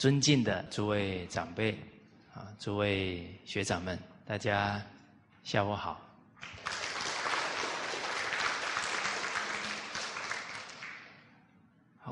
[0.00, 1.78] 尊敬的诸位长辈
[2.32, 4.80] 啊，诸位学长们，大家
[5.44, 6.00] 下午好。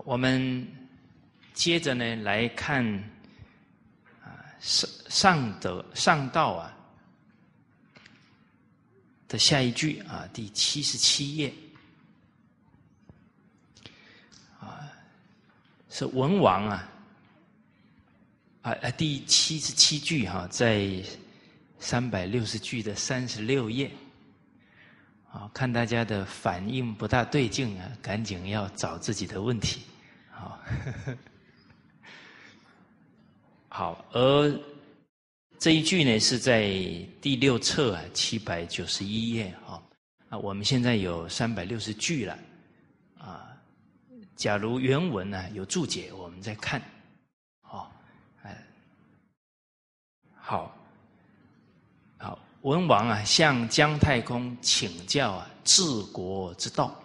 [0.05, 0.69] 我们
[1.55, 2.85] 接着呢来看
[4.23, 6.77] 啊上上德上道啊
[9.29, 11.51] 的下一句啊，第七十七页。
[14.61, 14.93] 啊
[15.89, 16.87] 是文王啊，
[18.83, 20.91] 啊，第七十七句哈，在
[21.79, 23.91] 三百六十句的三十六页，
[25.31, 29.83] 啊，看大家的反应不大对劲啊，赶紧要找自己的问题，
[30.31, 30.59] 好，
[33.69, 34.61] 好，而
[35.59, 36.71] 这一句呢是在
[37.21, 39.83] 第六册啊七百九十一页啊，
[40.31, 42.39] 啊，我们现在有三百六十句了。
[43.19, 43.45] 啊
[44.37, 46.81] 假如原文呢有注解，我们再看。
[47.61, 47.93] 好，
[48.43, 48.57] 哎，
[50.51, 50.75] 好，
[52.17, 56.99] 好，文王啊向姜太公请教啊治国之道。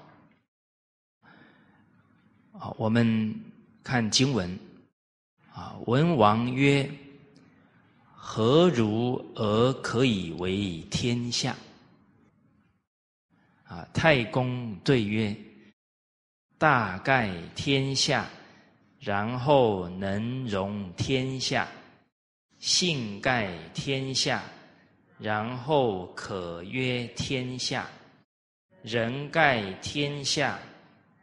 [2.57, 3.37] 好，我们
[3.83, 4.57] 看经文。
[5.51, 6.89] 啊，文王曰
[8.15, 11.53] ：“何如而可以为天下？”
[13.67, 15.35] 啊，太公对曰。
[16.57, 18.25] 大概天下，
[19.01, 21.67] 然后能容天下；
[22.63, 24.41] 性盖天下，
[25.19, 27.83] 然后可曰天下；
[28.81, 30.57] 人盖天下，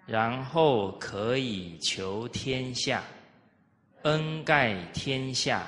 [0.05, 3.01] 然后可以求天下；
[4.03, 5.67] 恩盖天下，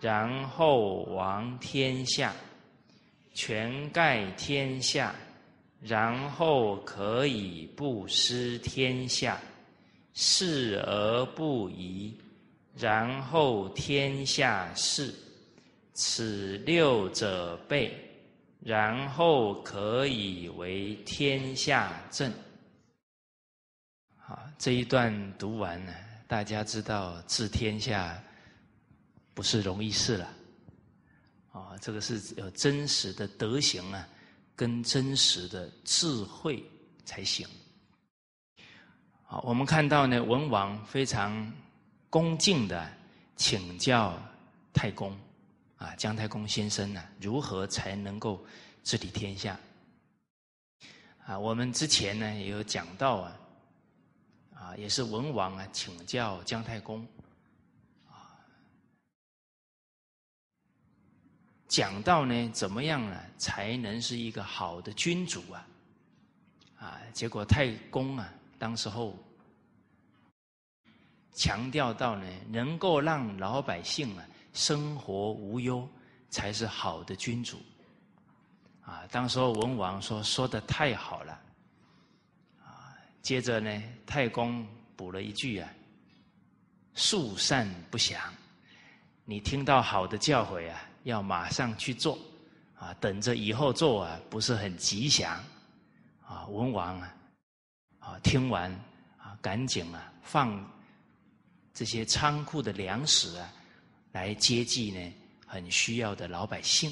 [0.00, 2.30] 然后王天下；
[3.34, 5.12] 权盖天下。
[5.80, 9.36] 然后可以不失天下，
[10.14, 12.14] 事而不疑，
[12.76, 15.14] 然后天下事，
[15.94, 17.94] 此六者备，
[18.60, 22.32] 然后可以为天下正。
[24.16, 25.94] 好，这一段读完了，
[26.26, 28.22] 大家知道治天下
[29.34, 30.28] 不是容易事了。
[31.52, 34.08] 啊，这个是有真实的德行啊。
[34.54, 36.62] 跟真实的智慧
[37.06, 37.44] 才行。
[39.24, 41.50] 好，我们看到呢，文王非常
[42.12, 42.92] 恭敬的
[43.36, 44.12] 请教
[44.70, 45.18] 太公
[45.78, 48.44] 啊，姜太公先生呢，如何才能够
[48.84, 49.58] 治理天下？
[51.24, 53.40] 啊，我们之前呢也有讲到啊，
[54.54, 57.00] 啊，也是文王啊请教姜太公。
[58.06, 58.36] 啊
[61.66, 65.66] 讲到呢，怎么样呢，才能是一个好的君主啊？
[66.78, 69.16] 啊，结果太公啊，当时候
[71.32, 75.88] 强调到呢，能够让老百姓啊生活无忧，
[76.28, 77.58] 才是好的君主。
[78.84, 81.40] 啊，当时候文王说说的太好了，
[82.62, 84.66] 啊，接着呢，太公
[84.96, 85.68] 补了一句啊
[86.94, 88.20] ：“树善不祥。”
[89.24, 90.80] 你听到好的教诲啊？
[91.04, 92.18] 要马上去做，
[92.76, 95.42] 啊，等着以后做啊，不是很吉祥，
[96.26, 97.14] 啊，文王啊，
[98.00, 98.70] 啊，听完
[99.16, 100.68] 啊，赶紧啊，放
[101.74, 103.52] 这些仓库的粮食啊，
[104.12, 105.14] 来接济呢
[105.46, 106.90] 很需要的老百姓，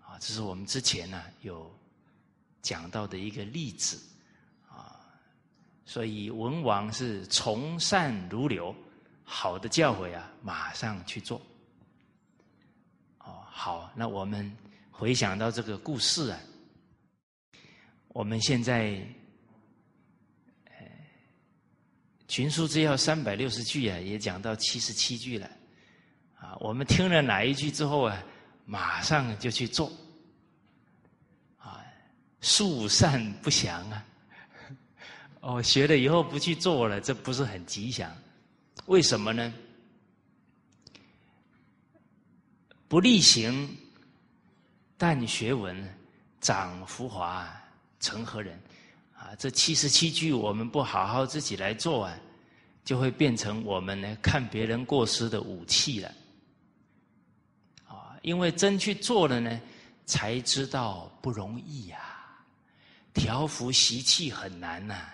[0.00, 1.70] 啊，这是我们之前呢有
[2.60, 4.00] 讲到的一个例子，
[4.68, 5.00] 啊，
[5.84, 8.74] 所以文王是从善如流，
[9.24, 11.40] 好的教诲啊，马上去做。
[13.18, 14.50] 哦好，那我们
[14.90, 16.40] 回想到这个故事啊，
[18.08, 19.00] 我们现在，
[20.64, 20.86] 呃，
[22.32, 25.46] 群书之要三百六十句啊，也讲到七十七句了，
[26.40, 28.24] 啊，我们听了哪一句之后啊，
[28.64, 29.92] 马上就去做，
[31.58, 31.84] 啊，
[32.40, 34.06] 树善不祥啊，
[35.40, 38.10] 哦，学了以后不去做了，这不是很吉祥，
[38.86, 39.52] 为什么呢？
[42.88, 43.76] 不力行，
[44.96, 45.86] 但学文，
[46.40, 47.46] 长浮华，
[48.00, 48.58] 成何人？
[49.38, 52.18] 这七十七句，我们不好好自己来做啊，
[52.84, 56.14] 就会变成我们呢看别人过失的武器了。
[57.86, 59.60] 啊，因为真去做了呢，
[60.04, 61.98] 才知道不容易呀，
[63.14, 65.08] 调伏习气很难呐。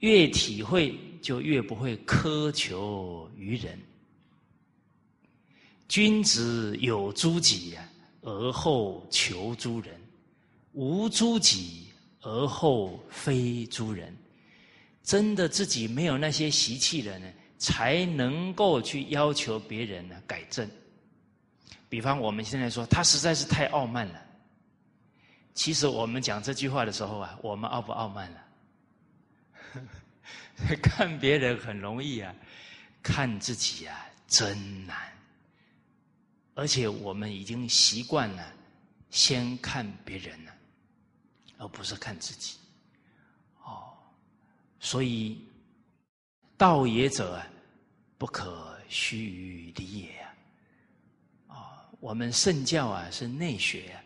[0.00, 3.78] 越体会，就越不会苛求于人。
[5.88, 7.74] 君子有诸己，
[8.20, 9.94] 而后求诸人；
[10.72, 11.86] 无诸己，
[12.24, 14.14] 而后非诸人。
[15.02, 20.68] 真的自己没有那些习气了呢，才能够去要求别人呢改正。
[21.90, 24.20] 比方我们现在说他实在是太傲慢了，
[25.52, 28.40] 其实我们讲这句话的时候啊，我们傲不傲慢了？
[30.82, 32.34] 看别人很容易啊，
[33.02, 34.96] 看自己啊真难。
[36.54, 38.52] 而且我们已经习惯了
[39.10, 40.53] 先看别人了，
[41.64, 42.58] 而不是看自己。
[43.62, 43.96] 哦，
[44.78, 45.48] 所以
[46.58, 47.42] 道也者，
[48.18, 50.26] 不可虚于离也
[51.48, 51.88] 啊！
[52.00, 53.98] 我们圣教啊是内学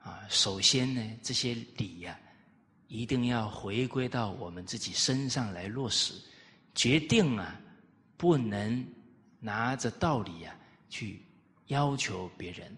[0.00, 2.16] 啊，啊，首先呢这些理呀，
[2.86, 6.14] 一定要回归到我们自己身上来落实，
[6.76, 7.60] 决定啊
[8.16, 8.86] 不能
[9.40, 10.56] 拿着道理啊
[10.88, 11.20] 去。
[11.66, 12.76] 要求别人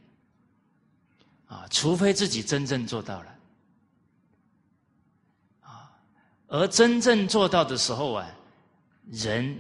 [1.46, 3.38] 啊，除非自己真正做到了
[5.62, 5.98] 啊，
[6.52, 8.30] 而真正做到的时候啊，
[9.10, 9.58] 人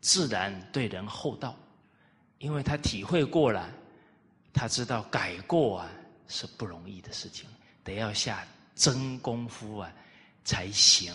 [0.00, 1.54] 自然对人厚道，
[2.38, 3.70] 因为他体会过了，
[4.50, 5.90] 他知道改过啊
[6.28, 7.46] 是不容易的事情，
[7.84, 8.42] 得要下
[8.74, 9.92] 真功夫啊
[10.42, 11.14] 才行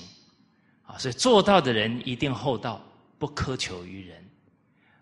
[0.86, 2.80] 啊，所以做到的人一定厚道，
[3.18, 4.24] 不苛求于人。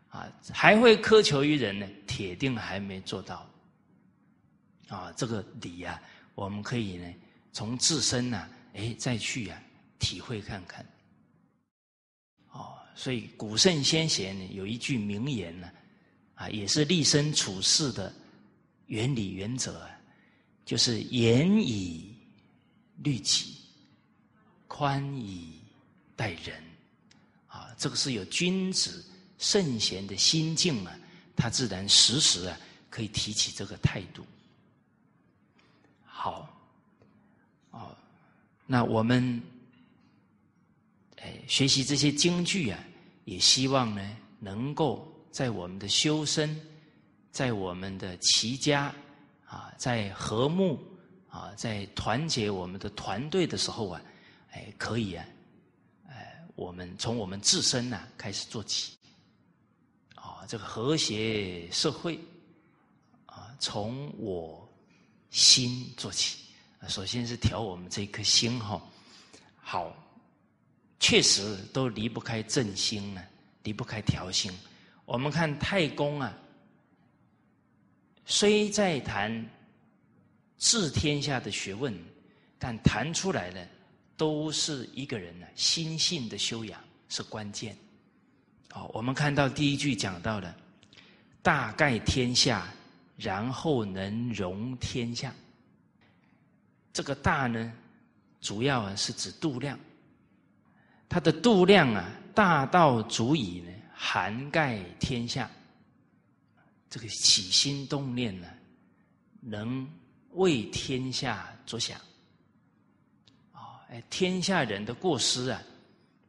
[0.08, 1.86] 啊，还会苛求于人呢？
[2.08, 3.46] 铁定还没做到。
[4.88, 6.02] 啊，这个理呀，
[6.34, 7.14] 我们可以呢，
[7.52, 9.60] 从自身呢，哎，再去啊，
[10.04, 10.86] 体会看看。
[12.52, 15.72] 哦，所以古圣先贤，有一句名言呢，
[16.36, 18.14] 啊，也是立身处世的
[18.88, 19.90] 原理原则，
[20.66, 22.14] 就是严以
[22.98, 23.56] 律己，
[24.68, 25.62] 宽以
[26.18, 26.62] 待人。
[27.48, 29.06] 啊，这个是有君子。
[29.40, 30.96] 圣贤的心境啊，
[31.36, 32.58] 他自然时时啊
[32.90, 34.26] 可以提起这个态度。
[36.06, 36.48] 好，
[37.72, 37.94] 哦，
[38.66, 39.42] 那我们
[41.24, 42.78] 哎学习这些京剧啊，
[43.24, 46.60] 也希望呢能够在我们的修身，
[47.32, 48.94] 在我们的齐家
[49.46, 50.78] 啊，在和睦
[51.30, 54.02] 啊，在团结我们的团队的时候啊，
[54.52, 55.26] 哎可以啊，
[56.10, 58.98] 哎我们从我们自身呢开始做起。
[60.16, 62.20] 啊这个和谐社会
[63.26, 64.70] 啊，从我
[65.30, 66.40] 心做起。
[66.90, 68.82] 首先是调我们这颗心哈，
[69.56, 69.96] 好，
[71.04, 73.22] 确实都离不开正心呢，
[73.64, 74.50] 离不开调心。
[75.04, 76.34] 我们看太公啊，
[78.26, 79.46] 虽在谈
[80.58, 81.94] 治天下的学问，
[82.58, 83.68] 但谈出来的
[84.16, 87.76] 都是一个人呢心性的修养是关键。
[88.74, 90.56] 哦，我们看到第一句讲到的
[91.44, 92.74] “大概天下，
[93.18, 95.36] 然后能容天下”。
[96.94, 97.74] 这个“大”呢，
[98.40, 99.78] 主要啊是指度量，
[101.08, 105.50] 它的度量啊大到足以呢涵盖天下。
[106.90, 108.48] 这个起心动念呢，
[109.40, 109.88] 能
[110.32, 112.00] 为天下着想。
[113.52, 115.62] 啊，哎，天下人的过失啊，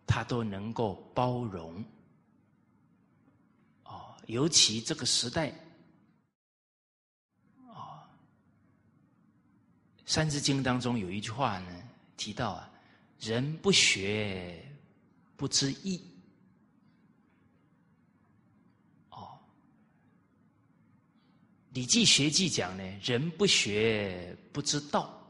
[0.06, 1.84] 他都能够包容。
[4.26, 5.48] 尤其这个时代，
[7.68, 8.08] 啊，
[10.06, 11.70] 《三字经》当中有一句话呢，
[12.16, 12.70] 提到啊，
[13.24, 14.62] 人不学
[15.36, 16.00] 不知义。
[19.10, 19.38] 哦，
[21.74, 25.20] 《礼记学记》讲呢，人不学不知道。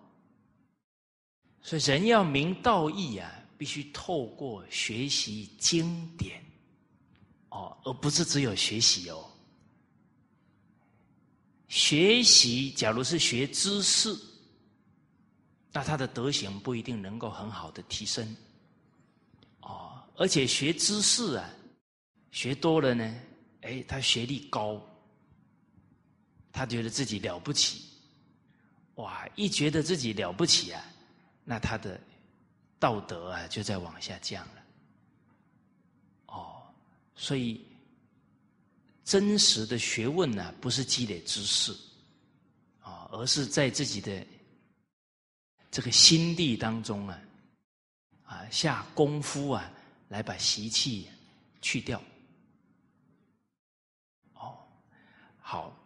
[1.62, 6.44] 所以人要明道义啊，必须透过学习经典。
[7.50, 9.30] 哦，而不是只有学习哦。
[11.68, 14.14] 学习，假如是学知识，
[15.75, 18.25] 那他的德行不一定能够很好的提升。
[19.61, 21.50] 哦，而且学知识啊，
[22.31, 23.21] 学多了呢，
[23.62, 24.81] 哎，他学历高，
[26.52, 27.83] 他觉得自己了不起，
[28.95, 29.28] 哇！
[29.35, 30.81] 一觉得自己了不起啊，
[31.43, 32.00] 那他的
[32.78, 34.62] 道德啊就在往下降了。
[36.26, 36.62] 哦
[37.16, 37.61] 所以，
[39.04, 41.73] 真实的学问呢，不是积累知识，
[42.81, 44.25] 啊，而是在自己的
[45.75, 47.21] 这个心地当中啊，
[48.26, 49.69] 啊，下功夫啊，
[50.09, 51.09] 来把习气
[51.61, 52.00] 去掉。
[54.35, 54.57] 哦，
[55.40, 55.76] 好，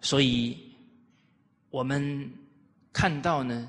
[0.00, 0.72] 所以
[1.68, 2.32] 我们
[2.92, 3.68] 看到呢，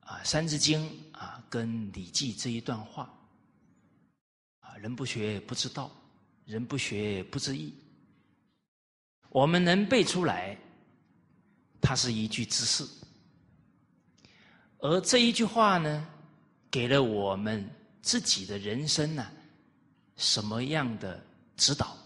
[0.00, 0.80] 啊，《三字经》。
[1.16, 3.08] 啊跟《礼记》这一段话，
[4.58, 5.88] 啊，人不学不知道，
[6.44, 7.72] 人不学不知义。
[9.34, 10.56] 我们能背出来，
[11.80, 12.88] 它是一句知识。
[14.78, 16.06] 而这一句话呢，
[16.70, 17.68] 给了我们
[18.00, 19.26] 自己的人生呢
[20.16, 21.20] 什么样的
[21.56, 21.96] 指导？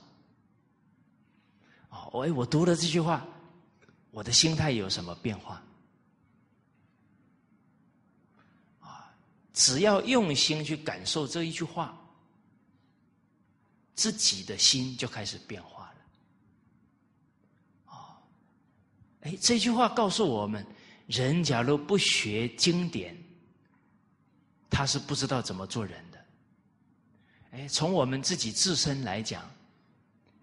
[1.90, 3.26] 哦，哎，我读了这句话，
[4.10, 5.62] 我的心态有什么变化？
[8.80, 9.14] 啊，
[9.52, 11.94] 只要用心去感受这一句话，
[13.94, 15.94] 自己的心就开始变化了。
[17.92, 18.22] 啊，
[19.20, 20.66] 哎，这句话告诉我们：
[21.06, 23.16] 人假如不学经典。
[24.70, 26.24] 他是不知道怎么做人的，
[27.52, 29.50] 哎，从我们自己自身来讲，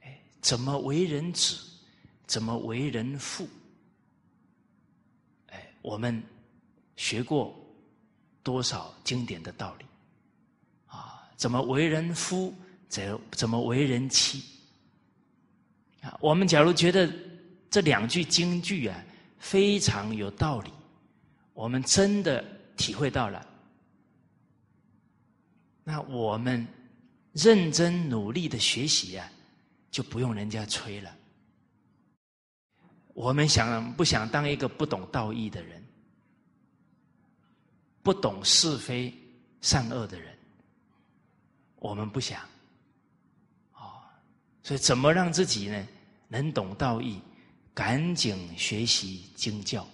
[0.02, 1.56] 哎，怎么为人子，
[2.26, 3.48] 怎么为人父，
[5.52, 6.22] 哎，我们
[6.96, 7.56] 学过
[8.42, 9.86] 多少经典的道理
[10.88, 11.30] 啊？
[11.38, 12.52] 怎么为人夫，
[12.90, 14.44] 怎怎么为人妻？
[16.02, 17.08] 啊，我们假如觉得
[17.76, 19.04] 这两句京剧啊
[19.38, 20.72] 非常有道理，
[21.54, 22.42] 我们真的
[22.78, 23.46] 体会到了。
[25.84, 26.66] 那我们
[27.34, 29.30] 认真努力的学习啊，
[29.92, 31.14] 就不用人家催了。
[33.14, 35.84] 我们想不想当一个不懂道义的人，
[38.02, 39.14] 不懂是非
[39.60, 40.34] 善恶的人？
[41.76, 42.42] 我们不想。
[43.74, 44.00] 哦，
[44.64, 45.86] 所以怎么让自己呢
[46.30, 47.20] 能懂道义？
[47.76, 49.88] 赶紧学习经教。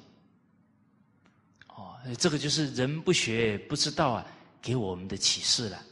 [1.67, 4.25] 哦，这个就是人不学不知道啊。
[4.63, 5.83] 给我们的启示了，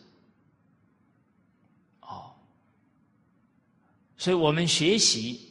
[2.02, 2.32] 哦，
[4.16, 5.50] 所以我们学习，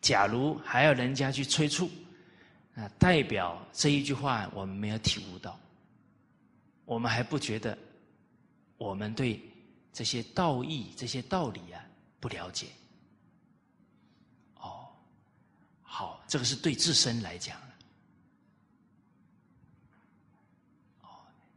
[0.00, 1.90] 假如还要人家去催促，
[2.74, 5.60] 啊，代表这一句话我们没有体悟到，
[6.86, 7.76] 我们还不觉得
[8.78, 9.38] 我们对
[9.92, 11.84] 这些道义、这些道理啊
[12.18, 12.68] 不了解，
[14.54, 14.88] 哦，
[15.82, 17.60] 好，这个是对自身来讲。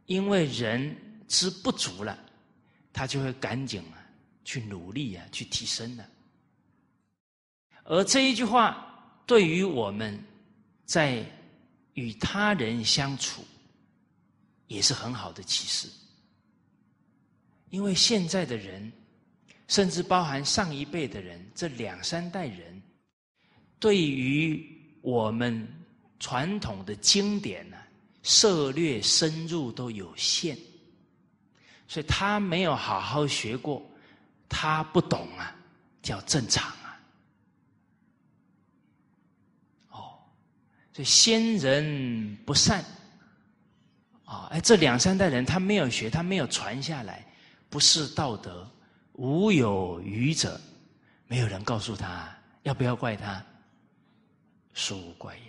[0.04, 0.94] 因为人
[1.26, 2.18] 之不足了，
[2.92, 4.06] 他就会赶紧啊
[4.44, 6.06] 去努力啊去提升了。
[7.84, 8.86] 而这一句话
[9.24, 10.22] 对于我们
[10.84, 11.24] 在
[11.94, 13.42] 与他人相处
[14.66, 15.88] 也是很好的启示。
[17.70, 18.92] 因为现在的人，
[19.68, 22.75] 甚至包含上一辈的人，这两三代人，
[23.78, 24.66] 对于
[25.02, 25.66] 我们
[26.18, 27.76] 传统的经典呢。
[28.28, 30.58] 涉略深入都有限，
[31.86, 33.80] 所以他没有好好学过，
[34.48, 35.54] 他不懂啊，
[36.02, 37.00] 叫正常啊。
[39.90, 40.18] 哦，
[40.92, 42.84] 所以先人不善，
[44.24, 47.24] 啊，哎，这两三代人他没有学，他没有传下来，
[47.70, 48.68] 不是道德，
[49.12, 50.60] 无有愚者，
[51.28, 52.28] 没有人告诉他
[52.64, 53.40] 要不要怪他，
[54.76, 55.42] 殊无怪也。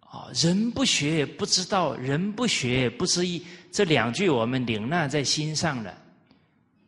[0.00, 3.46] 啊，人不学不知道，人不学不知义。
[3.70, 5.96] 这两句我们领纳在心上了，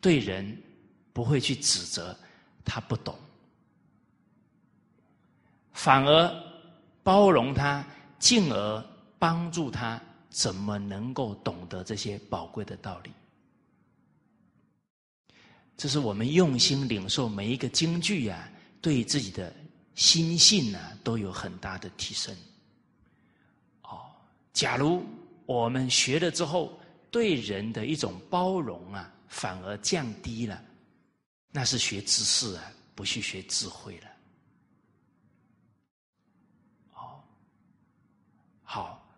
[0.00, 0.60] 对人
[1.12, 2.18] 不会去指责
[2.64, 3.14] 他不懂，
[5.72, 6.42] 反而
[7.02, 7.86] 包容他，
[8.18, 8.84] 进而
[9.18, 13.10] 帮助他，怎么能够懂得这些宝贵的道理？
[15.76, 19.54] 这是我们用心领受每一个京剧呀，对自己的
[19.94, 22.34] 心性呢，都有很大的提升。
[23.82, 24.10] 哦
[24.52, 25.04] 假如
[25.46, 26.78] 我们学了之后，
[27.10, 30.62] 对人的一种包容啊，反而降低了，
[31.50, 34.08] 那是学知识啊，不去学智慧了。
[36.94, 37.22] 哦，
[38.62, 39.08] 好，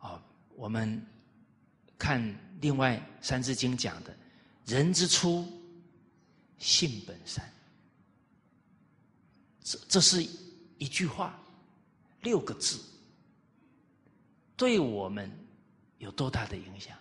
[0.00, 0.22] 哦，
[0.56, 1.04] 我们
[1.98, 2.20] 看
[2.60, 4.16] 另外《三字经》讲的
[4.66, 5.46] “人之初，
[6.58, 7.48] 性本善”，
[9.64, 10.24] 这这是
[10.78, 11.36] 一句话，
[12.20, 12.78] 六个字。
[14.56, 15.28] 对我们
[15.98, 16.96] 有多大的影响？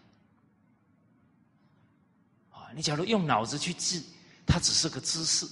[2.50, 4.04] 啊，你假如用脑子去记，
[4.48, 5.46] 它只是个知识；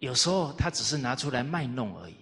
[0.00, 2.16] 有时候它只是拿出来卖弄而已。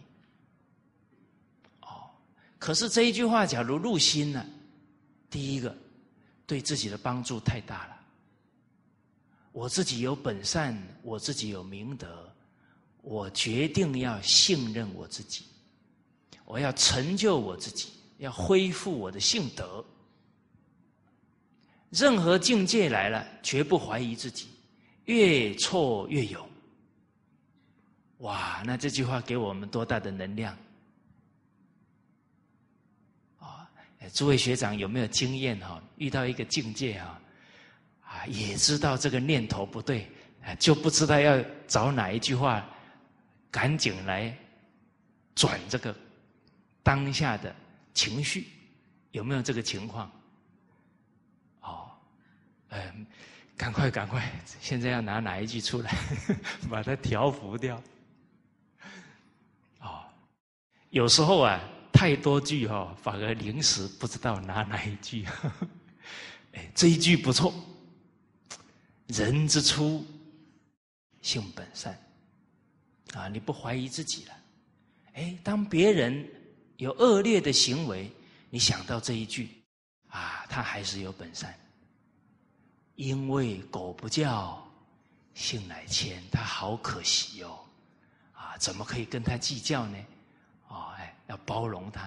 [1.81, 2.11] 哦，
[2.59, 4.45] 可是这一句话，假如入心了，
[5.31, 5.75] 第一个
[6.47, 7.97] 对自己的帮助太大了。
[9.53, 12.31] 我自己有本善，我自己有明德，
[13.03, 15.45] 我决定要信任我自己，
[16.45, 17.91] 我要成就我自己。
[18.19, 19.83] 要恢复我的性德，
[21.89, 24.47] 任何境界来了，绝不怀疑自己，
[25.07, 26.47] 越挫越勇。
[28.19, 30.55] 哇，那这句话给我们多大的能量
[33.39, 33.67] 啊！
[34.13, 35.83] 诸位学长有没有经验哈？
[35.97, 37.19] 遇到一个境界啊，
[38.03, 40.07] 啊，也知道这个念头不对，
[40.59, 42.69] 就不知道要找哪一句话，
[43.51, 44.37] 赶紧来
[45.35, 45.95] 转这个
[46.83, 47.55] 当下的。
[47.93, 48.47] 情绪
[49.11, 50.11] 有没有这个情况？
[51.61, 51.91] 哦，
[52.69, 53.07] 嗯，
[53.57, 54.31] 赶快赶快，
[54.61, 55.93] 现在要拿哪一句出来，
[56.71, 57.83] 把它调服掉。
[59.81, 60.05] 哦，
[60.91, 61.61] 有时候啊，
[61.93, 65.27] 太多句哈，反而临时不知道拿哪一句。
[66.55, 67.53] 哎，这一句不错，
[69.09, 70.07] 人之初，
[71.21, 71.99] 性本善。
[73.15, 74.35] 啊，你不怀疑自己了？
[75.15, 76.25] 哎，当别人
[76.77, 78.11] 有恶劣的行为，
[78.49, 79.49] 你想到这一句，
[80.09, 81.53] 啊，他还是有本善。
[82.95, 84.63] 因为狗不叫，
[85.35, 87.59] 性乃迁，他好可惜哦，
[88.33, 89.99] 啊，怎么可以跟他计较呢？
[90.69, 92.03] 哦，哎，要包容他，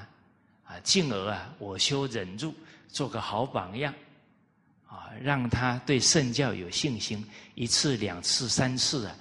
[0.64, 2.54] 啊，进而啊，我修忍辱，
[2.88, 3.94] 做个好榜样，
[4.88, 9.16] 啊，让他对圣教有信心，一次、两次、三次啊。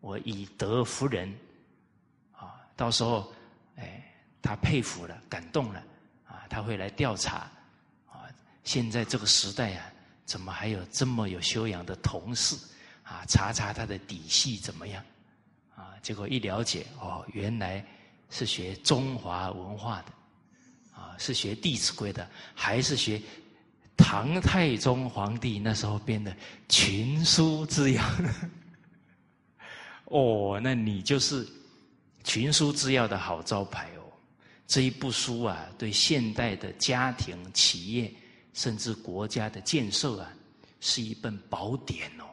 [0.00, 1.32] 我以德服人，
[2.32, 3.32] 啊，到时候，
[3.76, 5.82] 哎，他佩服了，感动了，
[6.26, 7.50] 啊，他会来调查，
[8.06, 8.30] 啊，
[8.62, 9.92] 现在这个时代啊，
[10.24, 12.56] 怎么还有这么有修养的同事，
[13.02, 15.04] 啊，查查他的底细怎么样，
[15.74, 17.84] 啊，结果一了解，哦，原来
[18.30, 20.12] 是学中华文化的，
[20.94, 23.20] 啊，是学《弟子规》的，还是学
[23.96, 26.34] 唐太宗皇帝那时候编的
[26.68, 28.04] 群书之要。
[30.10, 31.46] 哦，那你就是
[32.24, 34.02] 群书之要的好招牌哦。
[34.66, 38.12] 这一部书啊，对现代的家庭、企业，
[38.52, 40.32] 甚至国家的建设啊，
[40.80, 42.24] 是一本宝典哦。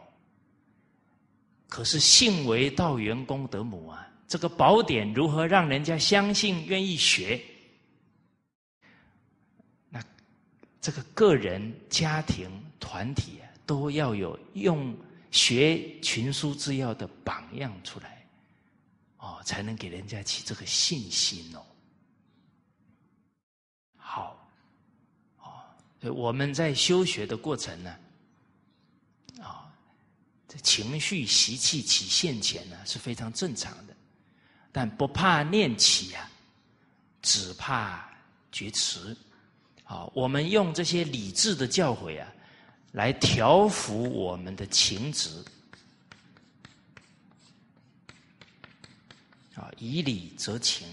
[1.68, 7.42] 可是信为道源功德母啊，这个宝典如何让人家相信、愿意学？
[9.90, 10.02] 那
[10.80, 14.96] 这个个人、家庭、团体啊，都要有用。
[15.36, 18.26] 学群书之要的榜样出来，
[19.18, 21.62] 哦，才能给人家起这个信心哦。
[23.98, 24.50] 好，
[25.40, 25.60] 哦，
[26.00, 27.98] 所以我们在修学的过程呢，
[29.42, 29.70] 啊，
[30.48, 33.94] 这情绪习气起现前呢是非常正常的，
[34.72, 36.32] 但不怕念起啊，
[37.22, 38.10] 只怕
[38.54, 39.14] 觉迟。
[39.84, 42.32] 好，我们用这些理智的教诲啊。
[42.96, 45.44] 来调服我们的情执，
[49.54, 50.88] 啊，以理则情，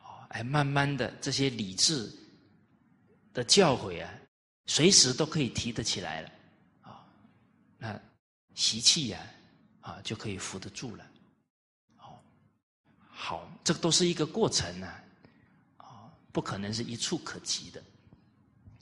[0.00, 2.08] 啊，哎，慢慢的这些理智
[3.34, 4.08] 的教诲啊，
[4.66, 6.30] 随时都可以提得起来了，
[6.82, 7.04] 啊，
[7.78, 8.00] 那
[8.54, 9.20] 习气呀，
[9.80, 11.04] 啊，就可以扶得住了，
[11.96, 12.22] 好，
[13.08, 14.88] 好，这都是一个过程呢。
[16.32, 17.82] 不可能是一触可及的，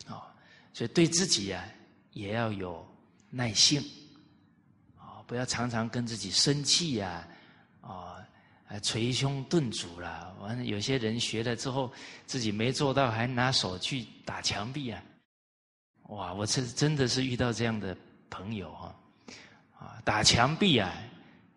[0.06, 0.32] 啊，
[0.72, 1.68] 所以对自己呀
[2.12, 2.86] 也要有
[3.28, 3.82] 耐性，
[4.96, 7.26] 啊，不要常常跟自己生气呀，
[7.80, 8.24] 啊，
[8.82, 10.32] 捶胸顿足了。
[10.40, 11.92] 完了，有些人学了之后
[12.24, 15.02] 自己没做到，还拿手去打墙壁啊，
[16.04, 16.32] 哇！
[16.32, 17.96] 我是真的是遇到这样的
[18.30, 18.94] 朋友哈，
[19.76, 20.92] 啊，打墙壁啊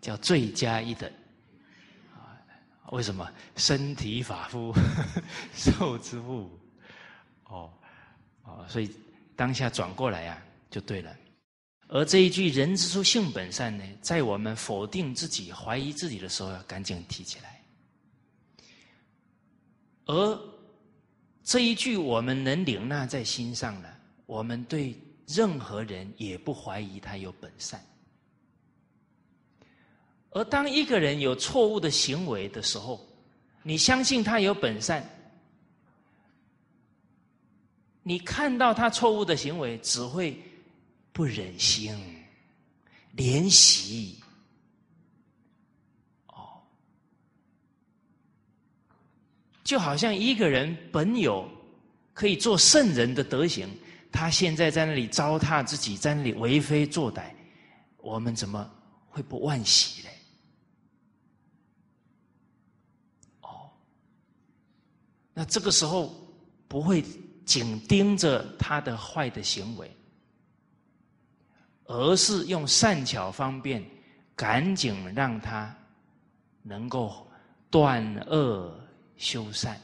[0.01, 1.11] 叫罪加一等。
[2.91, 4.73] 为什么身体发肤
[5.55, 6.49] 受之物？
[7.45, 7.71] 哦
[8.43, 8.91] 哦，所以
[9.35, 11.15] 当下转过来呀，就对了。
[11.87, 17.61] 而这一句“人之初，性本善”呢，在我们否定自己、怀疑自己的时候，要赶紧提起来。
[20.05, 20.39] 而
[21.43, 27.83] 这一句我们能领纳在心上了，我们对任何人也不怀疑他有本善。
[30.33, 32.99] 而当一个人有错误的行为的时候，
[33.61, 35.07] 你相信他有本善，
[38.01, 40.35] 你看到他错误的行为，只会
[41.11, 41.95] 不忍心、
[43.15, 44.19] 怜惜。
[46.27, 46.59] 哦，
[49.63, 51.47] 就好像一个人本有
[52.11, 53.69] 可以做圣人的德行，
[54.11, 57.31] 他现在在那里糟蹋自己，在那里为非作歹，
[57.97, 58.67] 我们怎么
[59.07, 60.09] 会不惋惜呢？
[65.35, 66.13] 那这个时候
[66.67, 67.03] 不会
[67.43, 69.91] 紧盯着他的坏的行为，
[71.85, 73.83] 而是用善巧方便，
[74.35, 75.75] 赶紧让他
[76.61, 77.27] 能够
[77.71, 78.79] 断恶
[79.17, 79.81] 修善。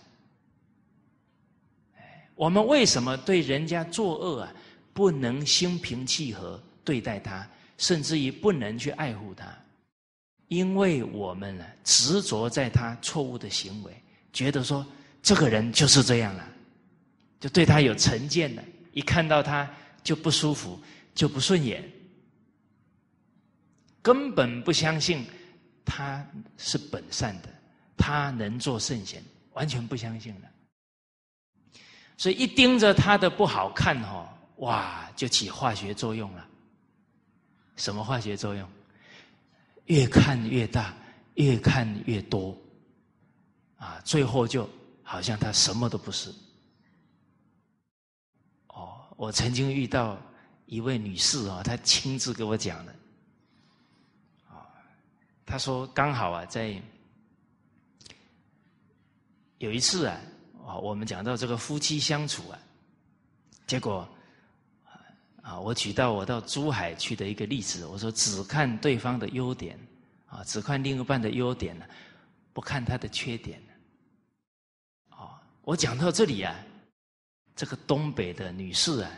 [2.36, 4.54] 我们为什么对人家作恶啊，
[4.94, 9.52] 不能心平气和对待他，甚至于不能去爱护他？
[10.48, 14.00] 因为我们呢执着在他错误的行为，
[14.32, 14.86] 觉得说。
[15.22, 16.48] 这个人就是这样了，
[17.40, 19.70] 就对他有成见了，一看到他
[20.04, 20.80] 就不舒服，
[21.14, 21.84] 就不顺眼，
[24.02, 25.26] 根本不相信
[25.86, 26.26] 他
[26.58, 27.50] 是本善的，
[27.98, 30.50] 他能做圣贤，完全不相信了。
[32.18, 34.28] 所以一盯着他的不好看哦，
[34.58, 36.46] 哇，就起化学作用了。
[37.76, 38.70] 什么化学作用？
[39.86, 40.94] 越看越大，
[41.36, 42.58] 越看越多，
[43.78, 44.70] 啊，最后就
[45.12, 46.30] 好像他什么都不是。
[48.68, 50.16] 哦，我曾经遇到
[50.68, 52.96] 一位女士啊，她亲自给我讲的，
[54.48, 54.70] 啊，
[55.48, 56.80] 她说刚好啊，在
[59.58, 60.16] 有一次啊。
[60.64, 62.60] 啊，我们讲到这个夫妻相处啊，
[63.66, 64.08] 结果
[65.42, 69.76] 啊，我举到我到珠海去的一个例子，我说只看对方的优点
[70.28, 71.86] 啊，只看另一半的优点呢，
[72.54, 73.60] 不看他的缺点。
[75.70, 76.56] 我讲到这里啊，
[77.56, 79.12] 这个东北的女士啊，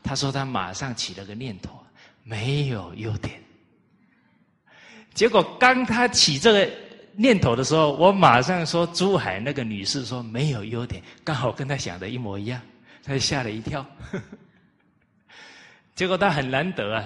[0.00, 1.76] 她说她马上起了个念头，
[2.22, 3.42] 没有优点。
[5.12, 6.70] 结果刚她起这个。
[7.20, 12.62] 念头的时候，我马上说：“珠海那个女士说没有优点，刚好跟她想的一模一样。”
[13.02, 13.84] 她吓了一跳。
[15.96, 17.04] 结果她很难得啊，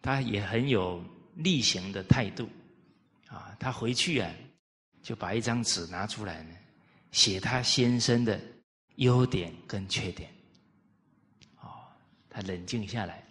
[0.00, 2.48] 她也很有例行的态度
[3.28, 3.54] 啊。
[3.60, 4.30] 她回去啊，
[5.02, 6.54] 就把一张纸拿出来呢，
[7.14, 8.38] 写她先生的
[8.96, 10.28] 优点跟缺点。
[11.60, 11.70] 哦，
[12.28, 13.24] 他冷静下来。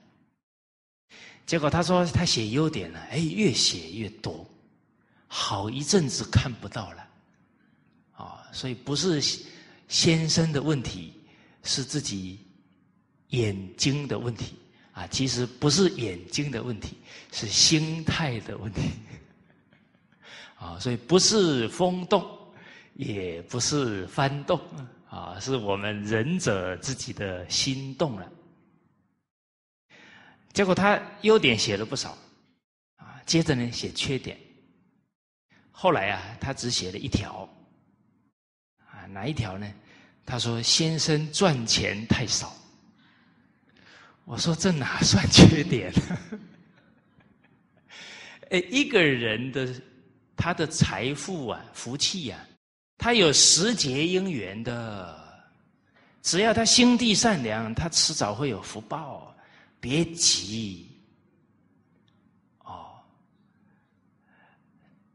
[1.46, 4.50] 结果他说：“他写优点呢，哎，越写越多。”
[5.28, 7.08] 好一阵子看不到了，
[8.13, 9.22] 啊，所以不是
[9.89, 11.13] 先生的问题，
[11.63, 12.39] 是自己
[13.30, 14.56] 眼睛的问题
[14.93, 15.06] 啊。
[15.08, 16.96] 其实不是眼睛的问题，
[17.34, 18.91] 是心态的问题。
[20.56, 22.26] 啊， 所以不是风动，
[22.95, 24.60] 也不是翻动
[25.10, 28.32] 啊，是我们仁者自己的心动了。
[30.51, 32.17] 结果他优点写了不少，
[32.97, 34.38] 啊，接着呢写缺点。
[35.71, 37.49] 后来啊，他只写了一条，
[38.91, 39.73] 啊，哪一条呢？
[40.25, 42.56] 他说：“先生赚钱太少。”
[44.23, 45.91] 我说：“这哪算缺点？”
[48.51, 49.67] 哎，一个人的
[50.38, 52.39] 他的财富啊，福气呀，
[52.97, 55.19] 他有时节因缘的，
[56.21, 59.36] 只要他心地善良，他迟早会有福报。
[59.79, 60.89] 别急。
[62.60, 62.95] 哦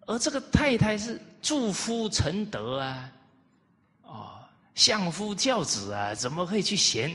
[0.07, 3.13] 而这个太太是祝夫成德啊，
[4.03, 4.41] 哦，
[4.75, 7.11] 相夫教子啊，怎么会去嫌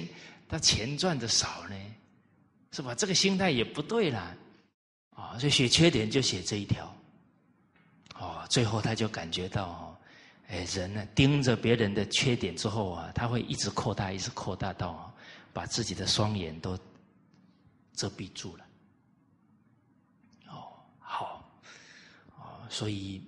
[0.47, 1.75] 他钱赚的少呢？
[2.71, 2.95] 是吧？
[2.95, 4.35] 这个心态也不对啦，
[5.15, 6.95] 啊，所以写缺点就写这一条，
[8.19, 9.92] 哦，最后他就感觉到，
[10.47, 15.11] 哎，人呢盯着别人的缺点之后啊，他会一直扩大，一直扩大到
[15.51, 16.77] 把自己的双眼都
[17.93, 18.65] 遮蔽住了。
[20.47, 21.49] 哦，好，
[22.37, 23.21] 啊所以，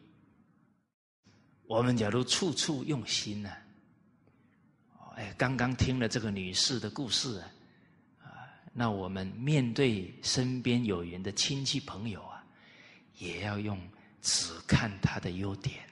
[1.68, 3.52] 我们假如处处用心呢，
[5.16, 7.50] 哎，刚刚听了这个女士的故事啊，
[8.24, 8.28] 啊，
[8.74, 12.44] 那我们面对身边有缘的亲戚朋友啊，
[13.18, 13.80] 也要用
[14.22, 15.85] 只看他的优点，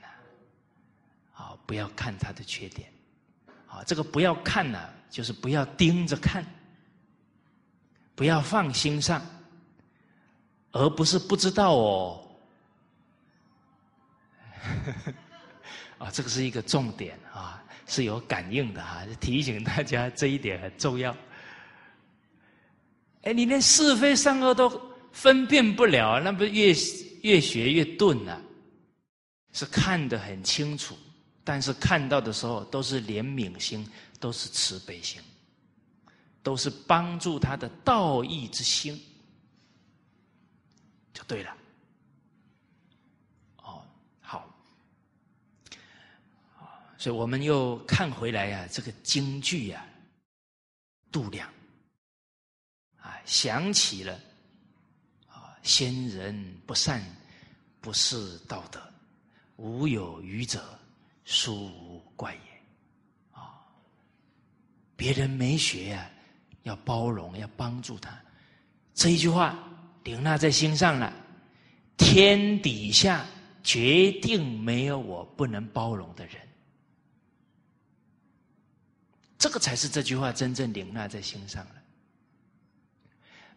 [1.44, 2.90] 啊，不要看他的缺点，
[3.68, 4.80] 啊，这个不要看呢，
[5.10, 6.46] 就是不要盯着看，
[8.16, 9.22] 不要放心上，
[10.72, 12.30] 而不是不知道哦。
[16.00, 21.14] 啊，这个是一个重点啊，是有感应的哈，提醒大家这一点很重要。
[23.24, 24.70] 哎，你连是非善恶都
[25.12, 26.74] 分辨不了，那不越
[27.24, 28.40] 越学越钝啊？
[29.52, 30.98] 是看得很清楚，
[31.44, 33.86] 但是看到的时候都是怜悯心，
[34.20, 35.22] 都是慈悲心，
[36.42, 39.00] 都是帮助他的道义之心，
[41.14, 41.56] 就对了。
[43.58, 43.84] 哦，
[44.22, 44.50] 好。
[46.98, 49.86] 所以我们又看回来呀，这个京剧呀，
[51.12, 51.52] 度量。
[53.02, 54.18] 啊，想起了
[55.28, 57.04] 啊，先人不善，
[57.82, 58.82] 不是道德，
[59.58, 60.80] 无有愚者，
[61.26, 63.62] 殊无怪也啊。
[64.96, 66.10] 别人没学呀，
[66.64, 68.18] 要包容，要帮助他。
[68.94, 69.58] 这一句话
[70.04, 71.14] 领纳在心上了，
[71.98, 73.26] 天底下
[73.64, 76.36] 决定没有我不能包容的人。
[79.38, 81.76] 这个才是这句话真正领纳在心上了。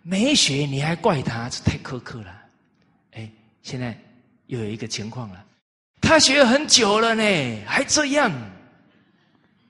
[0.03, 2.43] 没学你还怪他，这太苛刻了。
[3.13, 3.31] 哎，
[3.63, 3.97] 现在
[4.47, 5.47] 又有一个情况了，
[6.09, 8.31] 他学很久了呢，还这样，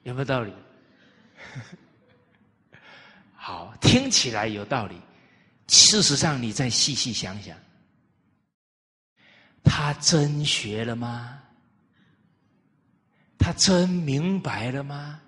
[0.02, 0.52] 有没有道理？
[3.34, 5.00] 好，听起来有道理。
[5.68, 7.56] 事实上，你再细细想想，
[9.64, 11.42] 他真学了吗？
[13.38, 15.18] 他真明白了吗？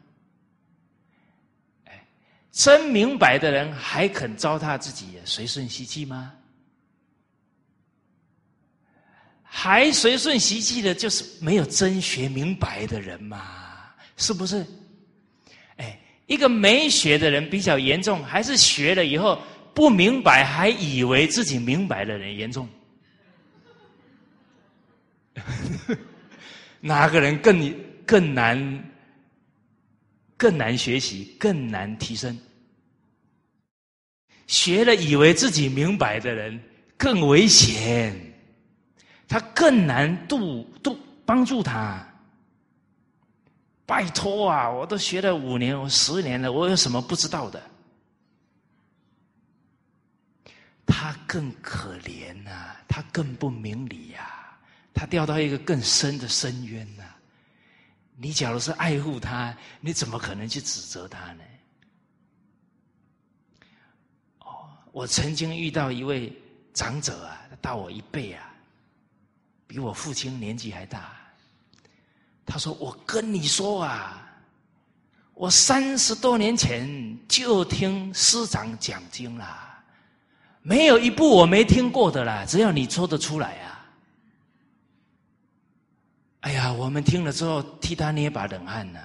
[2.53, 6.35] 真明白的人还肯糟蹋自己，随顺习气吗？
[9.61, 13.42] 还随顺习气的，就是没有真学明白的人嘛？
[14.16, 14.64] 是不是？
[15.79, 19.42] 哎，一个没学的人比较严重，还是学了以后
[19.75, 22.68] 不明白，还以为自己明白的人严重？
[26.79, 27.75] 哪个人更
[28.07, 28.85] 更难、
[30.37, 32.38] 更难学习、更难提升？
[34.47, 36.62] 学了以为自己明白的人
[36.97, 38.28] 更危险，
[39.29, 42.05] 他更难度度帮助他。
[43.87, 44.69] 拜托啊！
[44.69, 47.62] 我都学了五年，我十年了，我有什么不知道的？
[50.85, 54.59] 他更可怜呐，他更不明理呀，
[54.93, 57.05] 他掉到一个更深的深渊呐。
[58.17, 61.43] 你假如是爱护他，你怎么可能去指责他呢？
[64.41, 66.31] 哦我曾经遇到一位
[66.75, 68.48] 长者啊，大我一倍啊，
[69.68, 71.12] 比我父亲年纪还大。
[72.44, 74.28] 他说：“我跟你说啊，
[75.35, 79.46] 我三十多年前就听师长讲经了，
[80.62, 82.44] 没有一部我没听过的啦。
[82.44, 83.87] 只要你说得出来啊。”
[86.42, 88.98] 哎呀，我们听了之后替他捏把冷汗呢。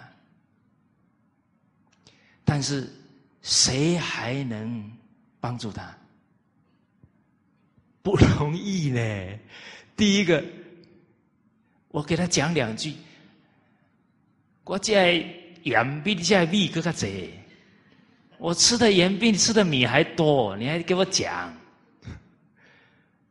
[2.44, 2.92] 但是
[3.44, 4.92] 谁还能？
[5.44, 5.94] 帮助他
[8.02, 9.40] 不容易呢。
[9.96, 10.44] 第一个，
[11.90, 12.96] 我给他讲两句。
[14.64, 15.24] 我在
[15.64, 17.10] 盐比你在米更加多，
[18.38, 21.56] 我吃的盐比你吃的米还多，你还给我讲？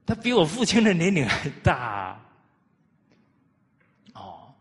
[0.05, 2.21] 他比我父亲的年龄还大。
[4.15, 4.53] 哦，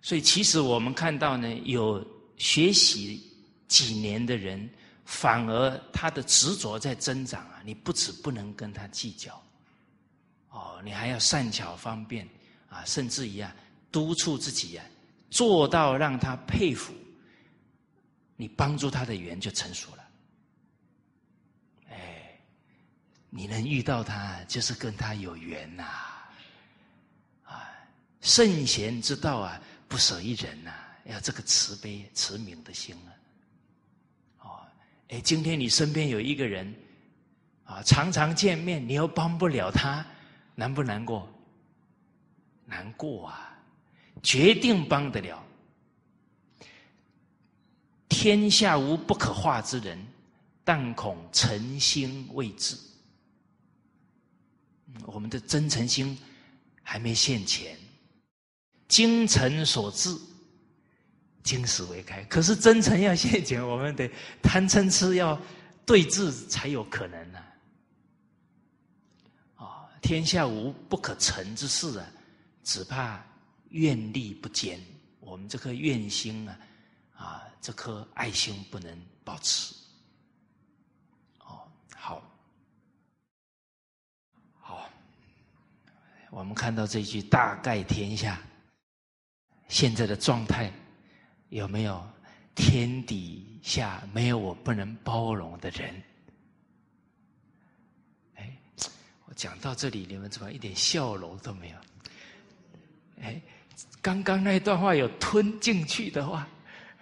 [0.00, 3.20] 所以其实我们看到呢，有学习
[3.68, 4.68] 几年的人。
[5.04, 7.60] 反而他的执着在增长啊！
[7.66, 9.42] 你不止不能跟他计较，
[10.52, 12.28] 哦，你还要善巧方便
[12.68, 13.52] 啊，甚至于啊，
[13.90, 14.84] 督促自己啊，
[15.30, 16.92] 做到让他佩服，
[18.36, 20.08] 你帮助他的缘就成熟了。
[21.88, 22.38] 哎，
[23.30, 25.84] 你能遇到他，就是跟他有缘呐！
[27.44, 27.72] 啊，
[28.20, 30.70] 圣贤之道啊，不舍一人呐，
[31.06, 33.10] 要这个慈悲慈悯的心啊。
[34.40, 34.60] 哦
[35.08, 36.74] 哎，今天你身边有一个人，
[37.64, 40.04] 啊，常常见面，你又帮不了他，
[40.54, 41.28] 难不难过？
[42.64, 43.58] 难过啊！
[44.22, 45.42] 决定帮得了。
[48.08, 49.98] 天下无不可化之人，
[50.62, 52.76] 但恐诚心未至。
[55.06, 56.16] 我们的真诚心
[56.82, 57.76] 还没现前，
[58.86, 60.16] 精诚所至。
[61.42, 64.08] 金石为开，可是真诚要现前，我们得
[64.40, 65.36] 贪嗔痴要
[65.84, 67.42] 对峙才有可能呢。
[70.02, 72.06] 天下无不可成之事啊，
[72.62, 73.24] 只怕
[73.70, 74.78] 愿力不坚。
[75.20, 76.58] 我们这颗愿心啊，
[77.14, 79.74] 啊，这颗爱心不能保持。
[81.38, 81.62] 哦，
[81.94, 82.22] 好，
[84.58, 84.90] 好，
[86.30, 88.38] 我们看到这句“大概天下”
[89.68, 90.70] 现在的状态。
[91.48, 92.02] 有没有
[92.54, 96.02] 天底下没有我不能包容的人？
[98.36, 98.56] 哎，
[99.34, 101.76] 讲到这里，你们怎么一点笑容都没有？
[103.22, 103.40] 哎，
[104.00, 106.46] 刚刚那一段话有吞进去的话，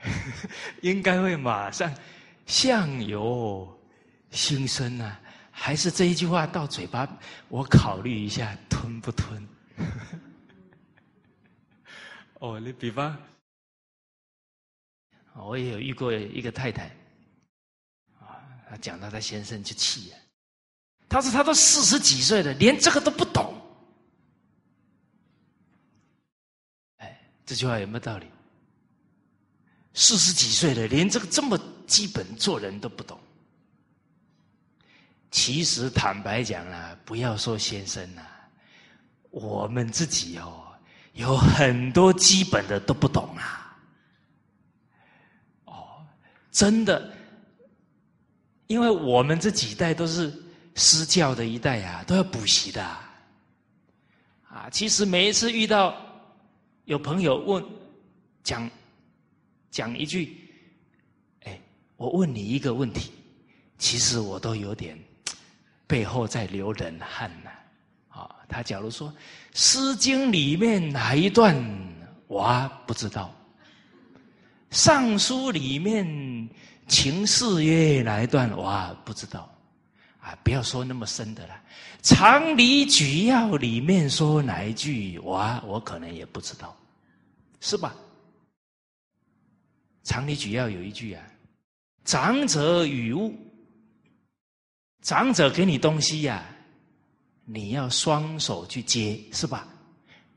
[0.82, 1.92] 应该会马上
[2.46, 3.68] 相由
[4.30, 5.20] 心生啊！
[5.50, 7.08] 还是这一句话到嘴巴，
[7.48, 9.46] 我考虑一下吞不吞？
[12.40, 13.16] 哦，你比方。
[15.36, 16.84] 我也有遇过一个太太，
[18.18, 20.16] 啊，她讲到她先生就气了。
[21.10, 23.52] 他说：“他都四十几岁了，连这个都不懂。”
[26.98, 28.26] 哎，这句话有没有道理？
[29.92, 33.18] 四十几岁了，连这个这么基本做人都不懂。
[35.32, 38.48] 其实坦白讲啊，不要说先生啊，
[39.30, 40.64] 我们自己哦，
[41.14, 43.66] 有很多基本的都不懂啊。
[46.52, 47.12] 真的，
[48.68, 50.32] 因为我们这几代都是
[50.74, 54.68] 私教的一代啊，都要补习的啊。
[54.70, 55.94] 其实每一次遇到
[56.84, 57.64] 有朋友问
[58.42, 58.70] 讲
[59.70, 60.36] 讲一句，
[61.44, 61.60] 哎，
[61.96, 63.12] 我问你一个问题，
[63.78, 64.98] 其实我都有点
[65.86, 67.50] 背后在流冷汗呐。
[68.08, 69.08] 啊，他假如说
[69.54, 71.54] 《诗经》里面哪一段
[72.26, 73.34] 我不知道。
[74.70, 76.48] 尚书里面
[76.86, 78.56] 情事曰哪一段？
[78.56, 79.49] 哇，不知道
[80.30, 80.38] 啊！
[80.44, 81.60] 不要说那么深的了。
[82.02, 85.18] 常理举要里面说哪一句？
[85.18, 86.76] 我，我可能也不知道，
[87.60, 87.94] 是吧？
[90.04, 91.22] 常理举要有一句啊
[92.04, 93.34] ：“长者与物，
[95.02, 96.42] 长者给你东西呀，
[97.44, 99.68] 你要双手去接，是吧？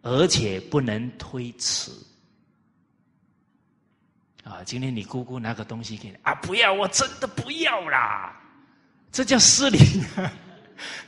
[0.01, 1.91] 而且不能推辞。”
[4.43, 8.42] 啊，今天你姑姑拿个东西给你啊，不要，我真的不要啦，
[9.13, 10.03] 这叫失礼。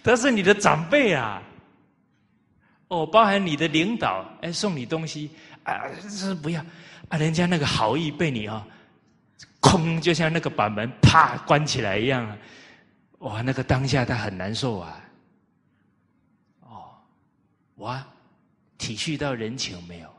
[0.01, 1.41] 他是你的长辈啊，
[2.87, 5.31] 哦，包含你的领导，哎，送你东西
[5.63, 6.63] 啊，是不要
[7.09, 8.65] 啊，人家那个好意被你啊，
[9.59, 12.37] 空，就像那个把门啪关起来一样，
[13.19, 15.01] 哇，那个当下他很难受啊，
[16.61, 16.93] 哦，
[17.77, 18.05] 哇，
[18.77, 20.15] 体恤到人情没有？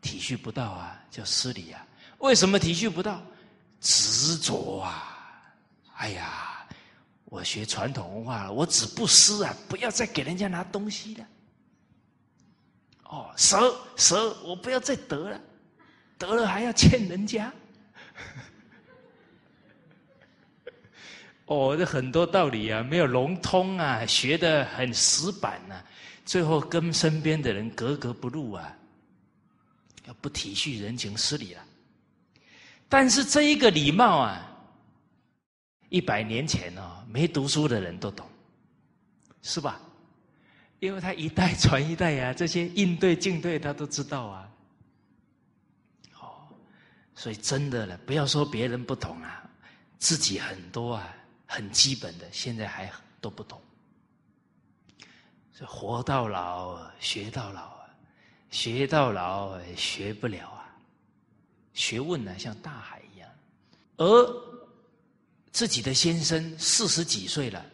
[0.00, 1.84] 体恤不到啊，叫失礼啊！
[2.18, 3.20] 为什么体恤不到？
[3.80, 5.12] 执着啊！
[5.96, 6.66] 哎呀，
[7.24, 11.26] 我学传统文化了，我只不施啊，不要再给人家拿东西了。
[13.04, 15.40] 哦，舍舍，我不要再得了，
[16.18, 17.50] 得了还要欠人家。
[21.46, 25.82] 哦，这很多道理啊，没有融通啊，学的很死板呐，
[26.24, 28.76] 最后跟身边的人格格不入啊。
[30.06, 31.64] 要不体恤人情，失礼了。
[32.88, 34.55] 但是这一个礼貌啊，
[35.88, 38.28] 一百年前哦，没读书的人都懂，
[39.42, 39.80] 是吧？
[40.80, 44.50] 因为他一代传一代呀，这些应对进退他都知道啊。
[46.20, 46.48] 哦，
[47.14, 49.48] 所以真的了，不要说别人不懂啊，
[49.98, 51.14] 自己很多啊，
[51.46, 53.60] 很基本的，现在还都不懂。
[55.52, 57.72] 所以活到老，学到老啊。
[58.48, 60.70] 学到老学不了啊，
[61.74, 63.28] 学问呢像大海一样，
[63.96, 64.45] 而
[65.56, 67.64] 自己的先生四十几岁了，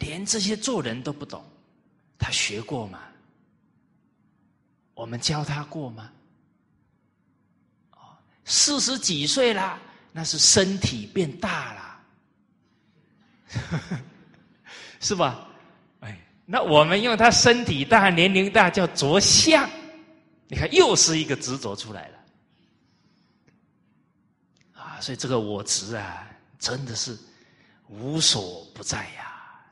[0.00, 1.42] 连这些做人都不懂，
[2.18, 3.00] 他学过吗？
[4.92, 6.12] 我们教他过吗？
[7.92, 8.12] 哦，
[8.44, 9.80] 四十几岁了，
[10.12, 12.02] 那是身体变大了，
[15.00, 15.48] 是吧？
[16.00, 19.66] 哎，那我们用他身体大、年龄大叫着相。
[20.48, 22.18] 你看，又是一个执着出来了
[24.74, 25.00] 啊！
[25.00, 27.16] 所以这个我执啊，真的是
[27.88, 29.64] 无所不在呀！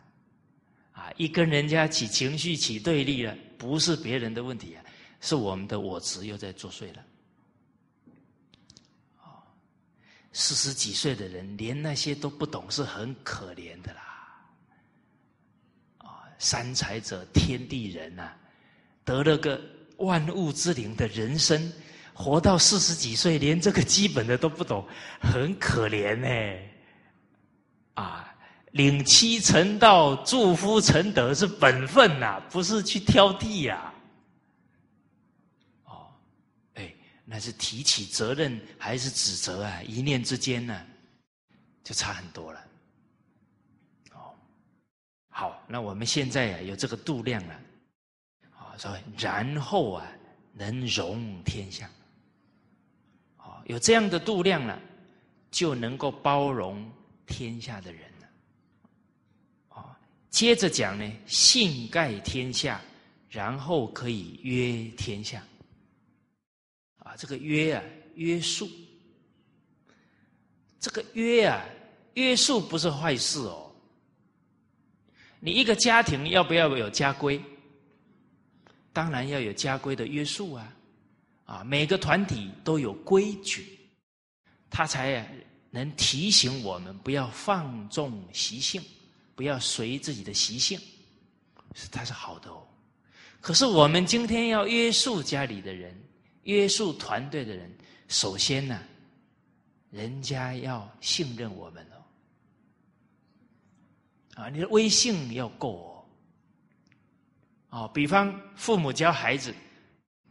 [0.93, 4.85] 啊，一跟人家起情绪、起对立了，不是别人的问题啊，
[5.21, 7.05] 是我们的我执又在作祟了。
[9.23, 9.43] 啊，
[10.33, 14.41] 四十几岁的人连那些都不懂，是很可怜的啦！
[15.99, 18.33] 啊，三才者，天地人呐，
[19.05, 19.61] 得了个。
[19.99, 21.73] 万物之灵的人生，
[22.13, 24.85] 活到四十几岁，连这个基本的都不懂，
[25.21, 26.29] 很可怜呢。
[27.95, 28.35] 啊，
[28.73, 33.93] 领妻成道，祝夫成德是本分呐，不是去挑剔呀。
[35.85, 36.13] 哦，
[36.75, 36.93] 哎，
[37.25, 39.83] 那是提起责任还是指责啊？
[39.83, 40.87] 一念之间呢，
[41.83, 42.61] 就差很多了。
[44.13, 44.35] 哦，
[45.29, 47.55] 好，那我们现在啊，有这个度量了。
[48.59, 50.07] 啊说，然后啊，
[50.53, 51.89] 能容天下，
[53.39, 54.77] 哦，有这样的度量了，
[55.51, 56.91] 就能够包容
[57.27, 58.27] 天下的人呢。
[59.71, 59.95] 哦，
[60.31, 62.81] 接着讲呢，性盖天下，
[63.29, 65.43] 然后可以约天下。
[66.99, 67.83] 啊，这个约啊，
[68.15, 68.69] 约束，
[70.81, 71.65] 这个约啊，
[72.15, 73.71] 约束不是坏事哦。
[75.41, 77.39] 你一个家庭要不要有家规？
[78.95, 80.73] 当然要有家规的约束啊，
[81.45, 83.79] 啊，每个团体都有规矩，
[84.71, 85.29] 他才
[85.75, 88.81] 能提醒我们不要放纵习性，
[89.35, 90.79] 不要随自己的习性，
[91.75, 92.65] 是它是好的哦。
[93.41, 95.93] 可是我们今天要约束家里的人，
[96.45, 98.81] 约束团队的人，首先呢，
[99.91, 101.99] 人家要信任我们哦，
[104.43, 106.07] 啊，你的威信要够
[107.71, 107.81] 哦。
[107.81, 109.53] 哦，比方父母教孩子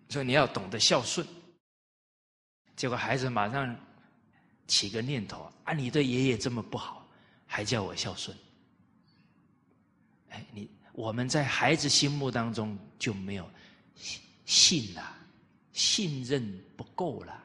[0.07, 1.27] 说你要懂得孝顺，
[2.77, 3.77] 结果孩子马上
[4.67, 7.07] 起个念头啊，你对爷爷这么不好，
[7.45, 8.35] 还叫我孝顺？
[10.29, 13.49] 哎，你我们在孩子心目当中就没有
[13.95, 15.15] 信信了，
[15.71, 17.43] 信任不够了。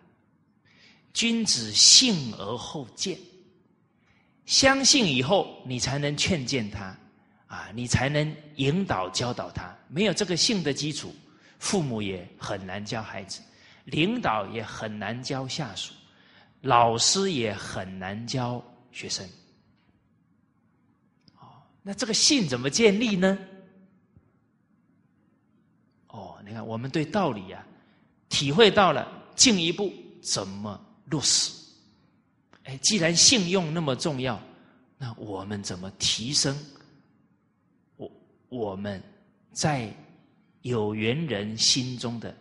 [1.12, 3.18] 君子信而后见，
[4.46, 6.96] 相信以后你才能劝谏他。
[7.48, 9.74] 啊，你才能引导教导他。
[9.88, 11.16] 没有这个性的基础，
[11.58, 13.40] 父母也很难教孩子，
[13.84, 15.94] 领导也很难教下属。
[16.62, 19.26] 老师也很难教学生。
[21.36, 23.38] 哦，那这个信怎么建立呢？
[26.08, 27.64] 哦，你看，我们对道理啊，
[28.28, 29.06] 体会到了，
[29.36, 29.92] 进一步
[30.22, 31.52] 怎么落实？
[32.64, 34.40] 哎，既然信用那么重要，
[34.98, 36.58] 那我们怎么提升
[37.96, 38.10] 我
[38.48, 39.02] 我们
[39.52, 39.94] 在
[40.62, 42.36] 有缘人心中的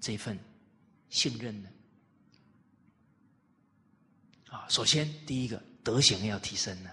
[0.00, 0.38] 这份
[1.08, 1.68] 信任呢？
[4.70, 6.90] 首先第一个德行要提升呢，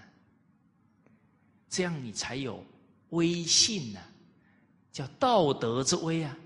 [1.70, 2.62] 这样你才有
[3.10, 4.00] 威信呢，
[4.90, 6.36] 叫道德之威啊。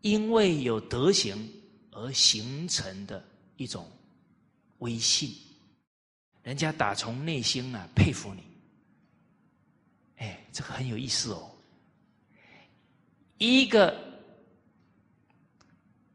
[0.00, 1.36] 因为有德行
[1.90, 3.22] 而形成的
[3.56, 3.90] 一种
[4.78, 5.34] 威信，
[6.42, 8.42] 人家打从内心啊佩服你。
[10.16, 11.50] 哎，这个很有意思哦。
[13.36, 13.94] 一个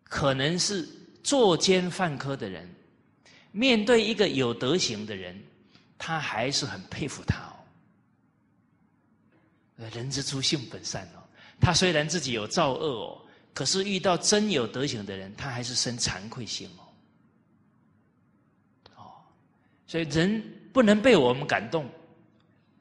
[0.04, 0.90] 可能是
[1.22, 2.68] 作奸犯科的人。
[3.56, 5.40] 面对一个有德行的人，
[6.00, 7.54] 他还是很佩服他哦。
[9.94, 11.22] 人之初，性本善哦。
[11.62, 13.22] 他虽然自己有造恶哦，
[13.54, 16.82] 可是遇到真有德行的人，他还是生惭愧心哦。
[18.96, 19.14] 哦，
[19.86, 20.44] 所以人
[20.74, 21.88] 不能被我们感动，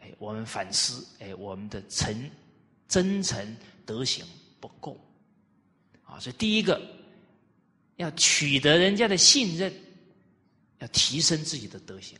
[0.01, 2.31] 哎，我们反思，哎，我们的诚、
[2.89, 4.25] 真诚、德行
[4.59, 4.99] 不够
[6.03, 6.19] 啊。
[6.19, 6.81] 所以第一个
[7.97, 9.71] 要取得人家的信任。
[10.83, 12.19] 要提升自己的德行，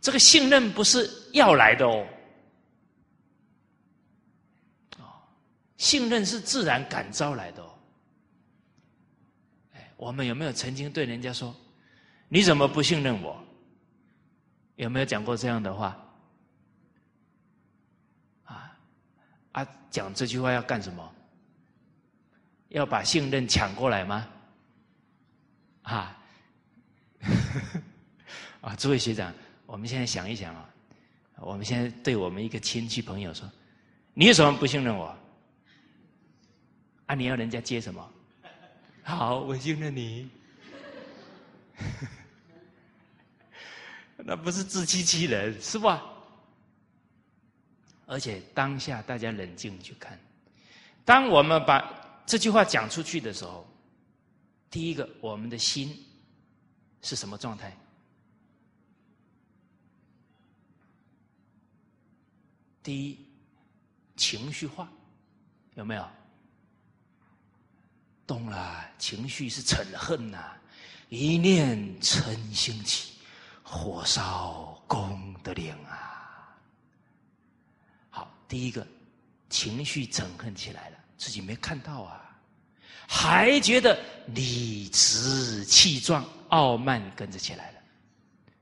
[0.00, 2.04] 这个信任不是要来的哦，
[4.98, 5.22] 啊，
[5.76, 7.72] 信任是自然感召来的哦。
[9.74, 11.54] 哎，我们有没有曾经对人家说
[12.28, 13.40] ：“你怎么不信任我？”
[14.74, 15.96] 有没有讲过这样的话？
[18.42, 18.76] 啊
[19.52, 21.14] 啊，讲这句话要干什么？
[22.70, 24.28] 要把信任抢过来吗？
[25.82, 26.17] 啊？
[28.60, 29.32] 啊，诸位学长，
[29.66, 30.68] 我们现在想一想啊，
[31.36, 33.50] 我们现在对我们一个亲戚朋友说
[34.14, 35.14] ：“你有什么不信任我？”
[37.06, 38.12] 啊，你要人家接什么？
[39.02, 40.28] 好，我信任你。
[44.16, 46.02] 那不是自欺欺人是吧？
[48.06, 50.18] 而且当下大家冷静去看，
[51.04, 53.66] 当我们把这句话讲出去的时候，
[54.70, 55.96] 第一个，我们的心。
[57.02, 57.76] 是什么状态？
[62.82, 63.18] 第一，
[64.16, 64.88] 情绪化，
[65.74, 66.08] 有没有？
[68.26, 70.56] 动了，情绪是嗔恨呐，
[71.08, 73.14] 一念嗔兴起，
[73.62, 76.56] 火烧功德林啊！
[78.10, 78.86] 好，第一个
[79.48, 82.38] 情绪嗔恨起来了，自己没看到啊，
[83.06, 86.22] 还觉得理直气壮。
[86.48, 87.78] 傲慢跟着起来了，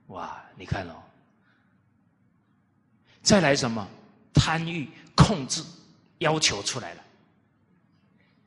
[0.08, 0.42] 哇！
[0.56, 0.94] 你看哦，
[3.22, 3.86] 再来什么
[4.32, 5.62] 贪欲、控制、
[6.18, 7.02] 要求出来了。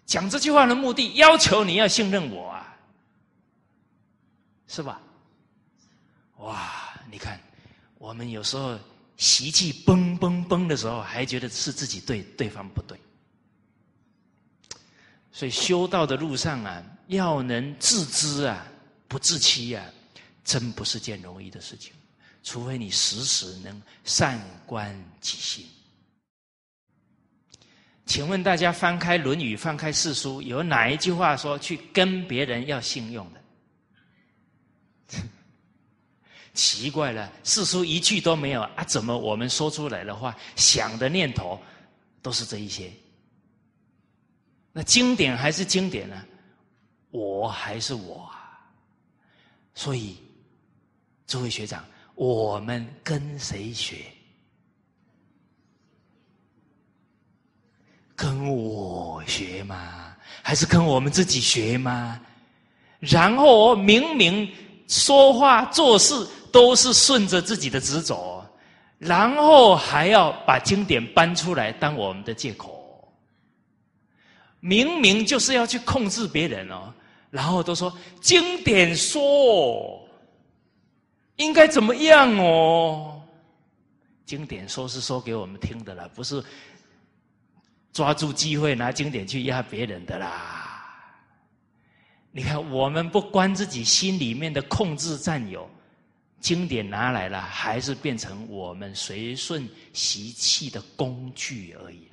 [0.06, 2.76] 讲这句话的目的，要求你要信任我啊，
[4.68, 5.00] 是吧？
[6.38, 6.94] 哇！
[7.12, 7.40] 你看，
[7.98, 8.80] 我们有时候
[9.18, 13.00] 习气崩崩崩的时候，还觉得是自己对，对方不对。
[15.32, 18.66] 所以修道的路上啊，要能自知啊。
[19.10, 19.84] 不自欺呀，
[20.46, 21.92] 真不是件容易的事情。
[22.42, 25.68] 除非你时时能善观己心。
[28.06, 35.20] 请问大家翻开《论语》，翻开四书，有哪一句话说去跟别人要信用的？
[36.56, 38.84] 奇怪了，四书一句都没有啊！
[38.84, 41.62] 怎么我们说出来的话，想的念头
[42.22, 42.92] 都是这一些？
[44.72, 46.26] 那经典还是经典呢？
[47.12, 48.39] 我还是我啊。
[49.80, 50.18] 所以，
[51.26, 53.96] 诸位学长，我们跟谁学？
[58.14, 60.14] 跟我学吗？
[60.44, 62.20] 还是跟我们自己学吗？
[63.00, 64.54] 然后明明
[64.90, 68.46] 说话做事都是顺着自己的直走，
[68.98, 73.10] 然后还要把经典搬出来当我们的借口，
[74.60, 76.94] 明明就是要去控制别人哦。
[77.30, 80.08] 然后都说经典说
[81.36, 83.22] 应该怎么样哦？
[84.26, 86.44] 经典说是说给我们听的啦，不是
[87.94, 90.66] 抓住机会拿经典去压别人的啦。
[92.32, 95.70] 你看，我们不关自己心里面的控制占有，
[96.40, 102.09] 经典拿来了，还是变成我们随顺习气的工具而已。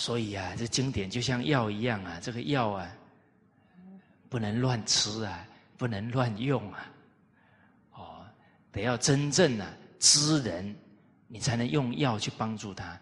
[0.00, 2.90] 所以啊，这经典就像药一样啊，这个药啊，
[4.30, 5.46] 不能乱吃啊，
[5.76, 6.90] 不能乱用啊，
[7.92, 8.26] 哦，
[8.72, 10.74] 得要真正啊知人，
[11.28, 12.98] 你才能用药去帮助他，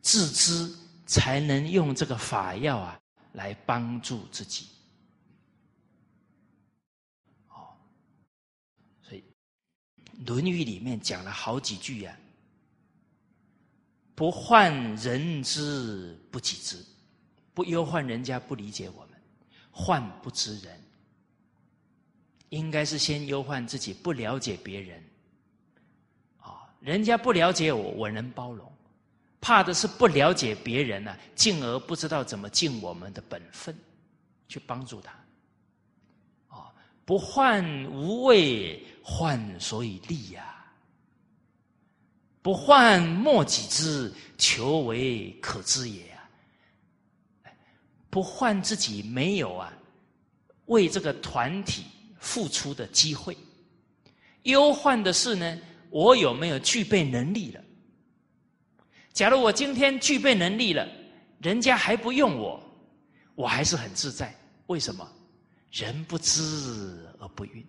[0.00, 0.74] 自知
[1.04, 2.98] 才能用这个法药啊
[3.32, 4.66] 来帮助自己。
[7.48, 7.76] 哦，
[9.02, 9.22] 所以
[10.26, 12.16] 《论语》里面讲了好几句呀。
[14.20, 16.76] 不患人之不己知，
[17.54, 19.18] 不忧患人家不理解我们，
[19.70, 20.78] 患不知人。
[22.50, 25.02] 应该是先忧患自己不了解别人，
[26.36, 28.66] 啊，人家不了解我，我能包容；
[29.40, 33.74] 怕的是不了解别人呢，进而不知道怎么尽我们的本分，
[34.48, 35.12] 去帮助他。
[36.54, 36.70] 啊，
[37.06, 40.59] 不患无畏，患所以立呀。
[42.50, 46.26] 不患莫己知，求为可知也啊！
[48.10, 49.72] 不患自己没有啊，
[50.66, 51.84] 为这个团体
[52.18, 53.36] 付出的机会。
[54.42, 55.58] 忧患的是呢，
[55.90, 57.62] 我有没有具备能力了？
[59.12, 60.88] 假如我今天具备能力了，
[61.40, 62.60] 人家还不用我，
[63.36, 64.34] 我还是很自在。
[64.66, 65.08] 为什么？
[65.70, 67.62] 人不知而不愠。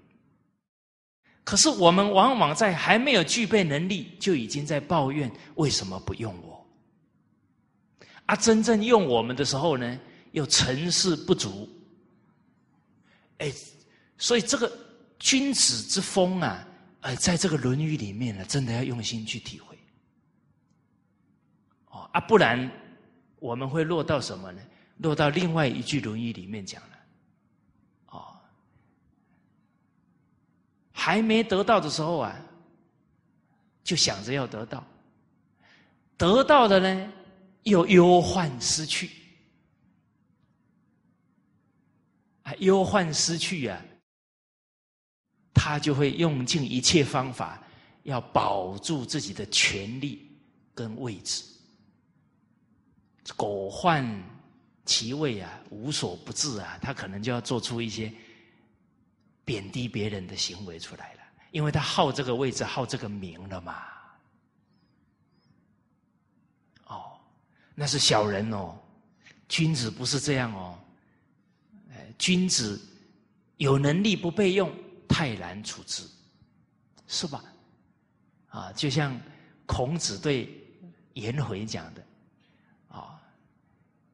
[1.43, 6.65] 可是我们往往在还没有具备能力，就已经在抱怨为什么不用我？
[8.27, 9.99] 啊，真正用我们的时候呢，
[10.31, 11.67] 又成事不足。
[13.39, 13.51] 哎，
[14.17, 14.71] 所以这个
[15.17, 16.67] 君子之风啊，
[17.01, 19.75] 呃，在这个《论语》里面呢，真的要用心去体会。
[21.89, 22.71] 哦啊，不然
[23.39, 24.61] 我们会落到什么呢？
[24.97, 26.81] 落到另外一句《论语》里面讲。
[31.03, 32.39] 还没得到的时候啊，
[33.83, 34.83] 就想着要得到；
[36.15, 37.11] 得到的呢，
[37.63, 39.09] 又忧患失去。
[42.43, 43.81] 啊，忧患失去呀，
[45.55, 47.59] 他就会用尽一切方法，
[48.03, 50.31] 要保住自己的权利
[50.75, 51.43] 跟位置。
[53.35, 54.05] 苟患
[54.85, 58.13] 其位啊，无所不至啊，他可能就要做出一些。
[59.51, 61.19] 贬低别人的行为出来了，
[61.51, 63.83] 因为他好这个位置，好这个名了嘛。
[66.85, 67.19] 哦，
[67.75, 68.79] 那是小人哦，
[69.49, 70.79] 君子不是这样哦。
[71.91, 72.79] 哎，君子
[73.57, 74.73] 有能力不被用，
[75.05, 76.09] 泰然处之，
[77.07, 77.43] 是吧？
[78.47, 79.19] 啊，就像
[79.65, 80.49] 孔子对
[81.15, 82.05] 颜回讲的，
[82.87, 83.21] 啊，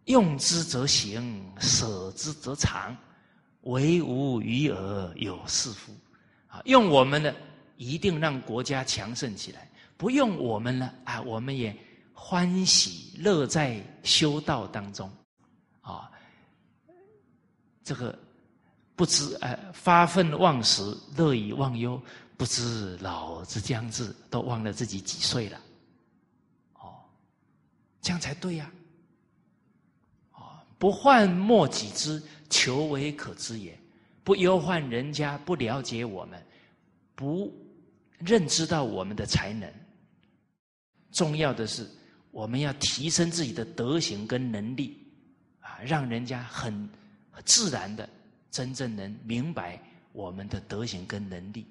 [0.06, 2.98] 用之则行，舍之则藏。
[3.68, 5.92] 唯吾余而有是夫，
[6.48, 7.36] 啊，用我们的
[7.76, 9.60] 一定让国家强盛起来；
[9.98, 11.76] 不用我们呢，啊，我们也
[12.14, 15.12] 欢喜乐在修道当中，
[15.82, 16.10] 啊，
[17.84, 18.18] 这个
[18.96, 22.02] 不知呃发愤忘食，乐以忘忧，
[22.38, 25.60] 不知老之将至，都忘了自己几岁了，
[26.76, 26.96] 哦，
[28.02, 28.72] 这样才对呀，
[30.32, 32.24] 啊，不患莫己知。
[32.50, 33.78] 求为可知也，
[34.24, 36.44] 不忧患人家不了解我们，
[37.16, 37.54] 不
[38.20, 39.72] 认知到我们的才能。
[41.12, 41.90] 重要的是，
[42.32, 44.98] 我们要提升自己的德行跟能力，
[45.60, 46.88] 啊，让人家很
[47.46, 48.08] 自然的
[48.52, 49.82] 真正能明白
[50.12, 51.66] 我们的德行跟能力，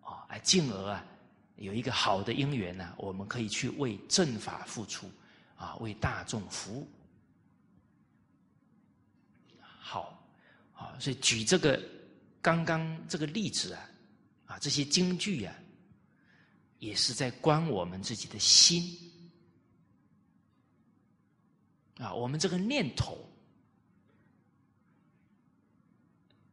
[0.00, 1.04] 啊，进而啊
[1.56, 5.10] 有一个好的因缘呢，我们可以去为正法付出，
[5.56, 6.88] 啊，为大众服务。
[9.58, 10.22] 好，
[10.80, 11.78] 啊，所以举这个
[12.40, 13.90] 刚刚这个例子啊，
[14.46, 15.54] 啊，这些京剧啊，
[16.78, 18.98] 也是在观我们自己的心
[21.98, 23.18] 啊，我们这个念头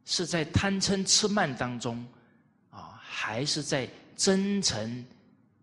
[0.03, 2.05] 是在贪嗔痴慢当中
[2.69, 5.05] 啊，还是在真诚、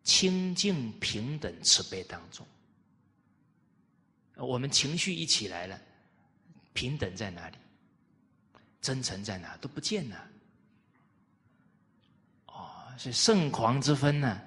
[0.05, 2.47] 清净、平等、慈悲当中？
[4.37, 5.79] 我们情绪一起来了，
[6.73, 7.59] 平等在哪里？
[8.85, 10.29] 真诚在哪都不见了，
[12.49, 14.43] 哦，所以圣狂之分呢，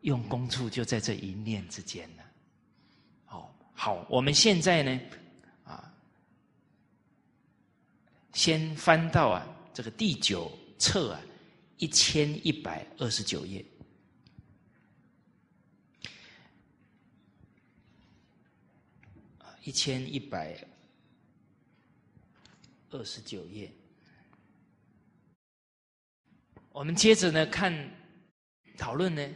[0.00, 2.22] 用功处就在这一念之间呢。
[3.28, 4.98] 哦，好，我们现在呢，
[5.64, 5.92] 啊，
[8.32, 11.20] 先翻到啊这个第九册啊
[11.76, 13.62] 一千一百二十九页，
[19.62, 20.58] 一千一百。
[22.90, 23.70] 二十九页，
[26.72, 27.72] 我们接着呢看
[28.76, 29.28] 讨论呢，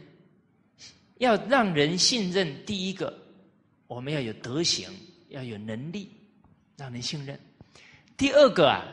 [1.17, 2.65] 要让人信任。
[2.65, 3.17] 第一个
[3.87, 4.89] 我们要有德行，
[5.29, 6.11] 要有能力，
[6.75, 7.39] 让人信任。
[8.17, 8.83] 第二个啊，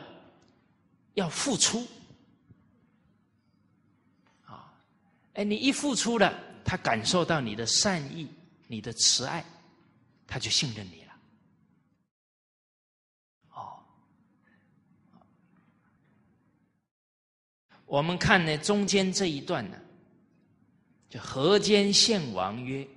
[1.15, 1.85] 要付出。
[4.45, 4.73] 啊，
[5.33, 6.33] 哎，你一付出了，
[6.63, 8.29] 他感受到你的善意、
[8.67, 9.43] 你的慈爱，
[10.27, 11.13] 他就信任你了。
[13.51, 13.83] 哦，
[17.93, 19.77] 我们看呢中间这一段呢，
[21.07, 22.87] 就河间献王曰：“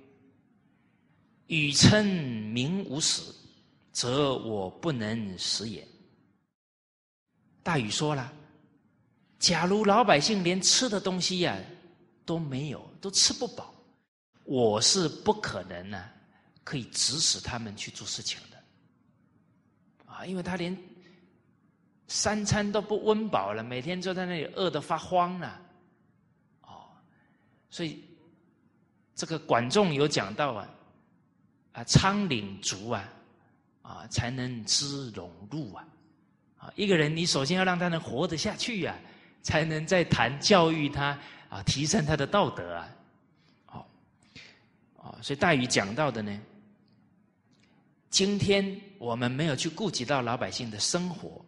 [1.45, 3.31] 禹称民无死，
[3.91, 5.87] 则我不能食也。”
[7.61, 8.33] 大禹说了
[9.37, 11.55] ：“假如老百姓连吃的东西呀
[12.25, 13.71] 都没有，都吃不饱，
[14.45, 16.09] 我是不可能呢，
[16.63, 18.57] 可以指使他们去做事情的。
[20.11, 20.75] 啊，因为他连
[22.07, 25.61] 三餐都不温饱了，每天坐在那里饿得发慌了。
[26.61, 26.87] 哦，
[27.69, 28.03] 所以
[29.13, 30.69] 这个管仲有讲到啊，
[31.73, 33.09] 啊，仓廪足啊，
[33.81, 35.85] 啊，才能知荣禄啊。”
[36.57, 38.97] 啊，一个人，你首先要让他能活得下去呀，
[39.43, 41.15] 才能再谈教育他
[41.49, 42.89] 啊，提升他的道德啊。
[43.67, 43.85] 哦，
[44.95, 46.41] 哦，所以大禹讲到的呢，
[48.09, 51.45] 今天我们没有去顾及到老百姓的生活，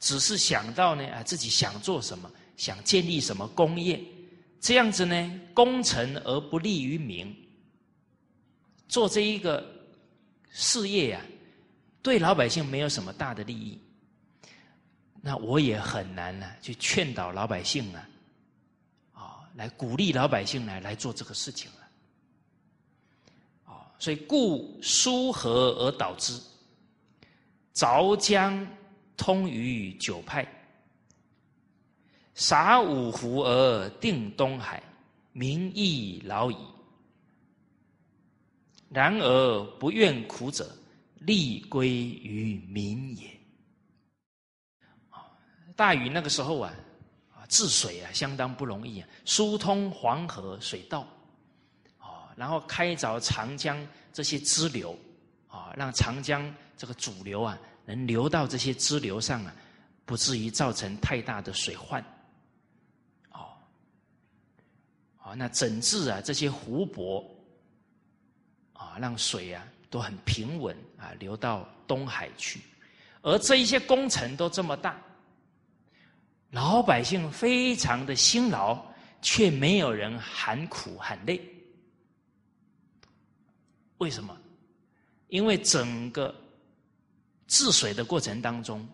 [0.00, 4.00] 只是想到呢啊，自己想做什么，想建立什么工业，
[4.60, 7.34] 这样子呢，功成而不利于民，
[8.88, 9.64] 做这一个
[10.50, 11.20] 事业呀。
[12.00, 13.78] 对老百姓没有什么大的利益，
[15.20, 18.08] 那我也很难呢去劝导老百姓啊，
[19.12, 26.40] 啊，来鼓励老百姓呢来做这个事情了，啊，所以故疏河而导之，
[27.74, 28.66] 凿江
[29.18, 30.46] 通于九派，
[32.32, 34.82] 洒五湖而定东海，
[35.32, 36.56] 民亦劳矣。
[38.88, 40.74] 然而不愿苦者。
[41.22, 43.28] 利归于民也。
[45.74, 46.72] 大禹那个时候啊，
[47.34, 51.00] 啊治水啊相当不容易啊，疏通黄河水道，
[51.98, 54.96] 啊，然后开凿长江这些支流，
[55.48, 57.58] 啊，让长江这个主流啊
[57.88, 59.56] 能流到这些支流上啊，
[60.04, 62.04] 不至于造成太大的水患。
[63.32, 63.56] 哦，
[65.16, 67.24] 啊，那整治啊这些湖泊，
[68.74, 69.66] 啊，让水啊。
[69.90, 72.60] 都很平稳啊，流到东海去，
[73.22, 75.00] 而这一些工程都这么大，
[76.50, 78.84] 老百姓非常的辛劳，
[79.22, 81.40] 却没有人喊苦喊累。
[83.96, 84.38] 为什么？
[85.28, 86.34] 因为整个
[87.48, 88.86] 治水的过程当中，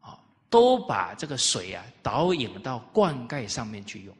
[0.00, 0.18] 啊，
[0.48, 4.16] 都把这个水啊导引到灌溉上面去用，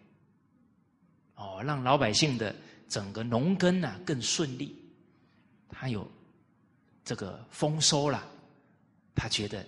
[1.36, 2.54] 哦，让老百姓的
[2.88, 4.76] 整个农耕呢更顺利。
[5.70, 6.06] 他有
[7.04, 8.22] 这个丰收了，
[9.14, 9.64] 他觉得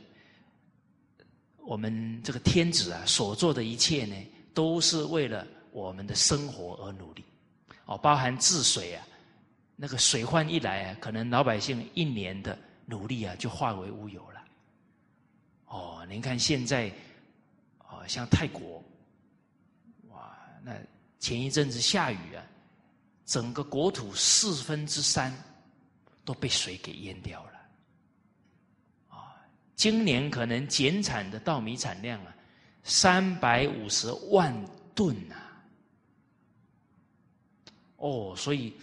[1.58, 4.14] 我们这个天子啊所做的一切呢，
[4.52, 7.24] 都是为了我们的生活而努力。
[7.84, 9.06] 哦，包含治水啊，
[9.76, 14.44] 那个水患一来啊，可能老百姓一年的努力啊就化为乌有了。
[15.66, 16.90] 哦，您看现在
[17.80, 18.82] 哦，像泰国，
[20.08, 20.72] 哇，那
[21.18, 22.42] 前一阵子下雨啊，
[23.26, 25.30] 整个国土四分之三。
[26.24, 27.52] 都被水给淹掉了，
[29.10, 29.38] 啊！
[29.76, 32.34] 今年可能减产的稻米产量啊，
[32.82, 34.52] 三百五十万
[34.92, 35.36] 吨呐！
[37.98, 38.74] 哦，所以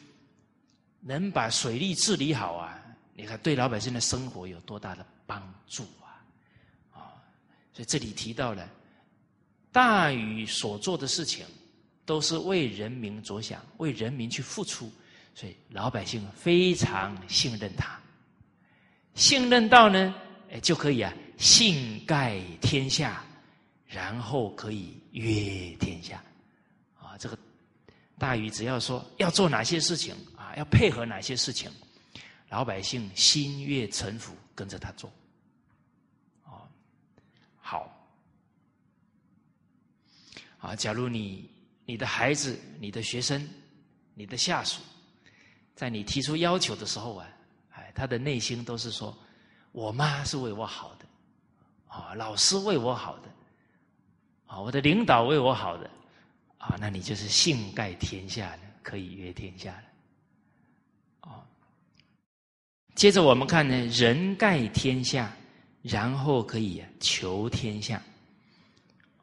[1.01, 2.81] 能把水利治理好啊，
[3.15, 6.17] 你看对老百姓的生活有多大的帮助啊！
[6.91, 7.13] 啊，
[7.73, 8.67] 所以这里提到了
[9.71, 11.45] 大禹所做的事情，
[12.05, 14.91] 都是为人民着想，为人民去付出。
[15.35, 17.99] 所以老百姓非常信任他，
[19.15, 20.13] 信任到呢，
[20.51, 23.25] 哎就可以啊，信盖天下，
[23.87, 26.23] 然后可以约天下，
[26.99, 27.37] 啊，这个
[28.19, 31.71] 大禹只要说要做哪些事情啊，要配合哪些事情，
[32.53, 35.11] 老百姓心悦诚服，跟着他做，
[36.45, 36.69] 啊，
[37.59, 37.91] 好，
[40.59, 41.49] 啊，假如你
[41.83, 43.49] 你的孩子、你的学生、
[44.13, 44.83] 你的下属。
[45.73, 47.27] 在你提出要求的时候啊，
[47.71, 49.17] 哎，他的内心都是说
[49.73, 51.05] ：“我妈是为我好的，
[51.87, 53.29] 啊，老师为我好的，
[54.45, 55.89] 啊，我的领导为我好的，
[56.59, 61.43] 啊，那你就是信盖天下的，可以约天下的，啊。
[62.95, 65.35] 接着我们看呢，人盖天下，
[65.81, 68.01] 然后可以求天下，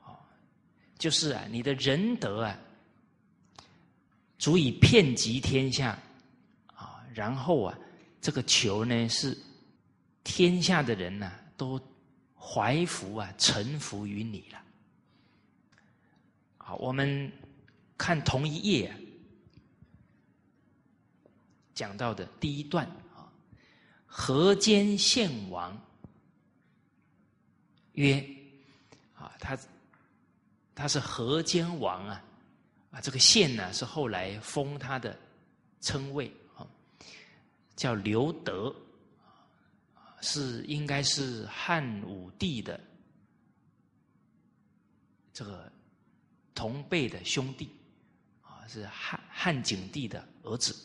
[0.02, 0.18] 啊，
[0.98, 2.58] 就是啊，你的仁德啊，
[4.38, 5.96] 足以遍及天下
[6.66, 7.00] 啊。
[7.14, 7.78] 然后啊，
[8.20, 9.38] 这个求呢是
[10.24, 11.80] 天下的人呢都
[12.36, 14.60] 怀服啊，臣服于你了。
[16.58, 17.30] 好，我们
[17.96, 18.92] 看同一页，
[21.72, 22.86] 讲到的第一段，
[24.12, 25.80] 河间献王
[27.92, 28.20] 曰：
[29.14, 29.56] 啊，他
[30.74, 32.22] 他是河间王啊，
[32.90, 35.16] 啊，这个县呢是后来封他的
[35.80, 36.66] 称谓啊，
[37.76, 38.74] 叫刘德，
[40.20, 42.78] 是应该是汉武帝的
[45.32, 45.70] 这个。
[46.52, 47.70] 同辈的兄弟，
[48.42, 50.76] 啊，是汉汉景帝的儿子，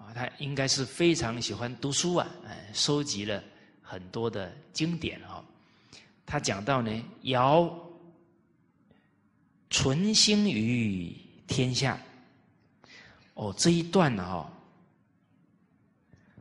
[0.00, 3.44] 啊，他应该是非常喜欢读书啊，哎，收集了
[3.82, 5.44] 很多的经典啊。
[6.24, 7.70] 他讲到呢，尧
[9.68, 11.14] 存心于
[11.46, 12.00] 天下，
[13.34, 14.50] 哦，这一段呢哈，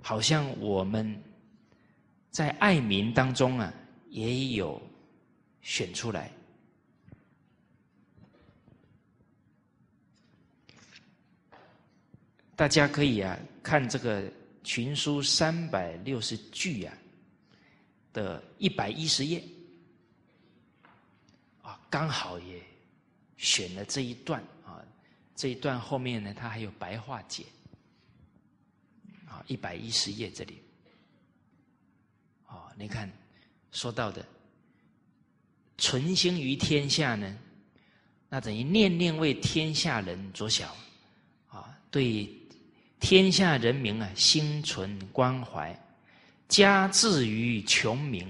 [0.01, 1.21] 好像我们
[2.31, 3.73] 在爱民当中啊，
[4.09, 4.81] 也有
[5.61, 6.31] 选出来。
[12.59, 14.29] 大家可以啊看这个
[14.65, 16.93] 群书三百六十句啊
[18.11, 19.41] 的一百一十页。
[21.61, 22.61] 啊，刚好也
[23.37, 24.83] 选了这一段啊，
[25.37, 27.45] 这一段后面呢，它还有白话解。
[29.25, 30.61] 啊，一百一十页这里。
[32.45, 33.09] 啊，你看
[33.71, 34.25] 说到的
[35.77, 37.37] 存心于天下呢，
[38.27, 40.69] 那等于念念为天下人着想。
[41.47, 42.29] 啊，对。
[42.99, 45.73] 天下人民啊，心存关怀，
[46.49, 48.27] 加至于穷民，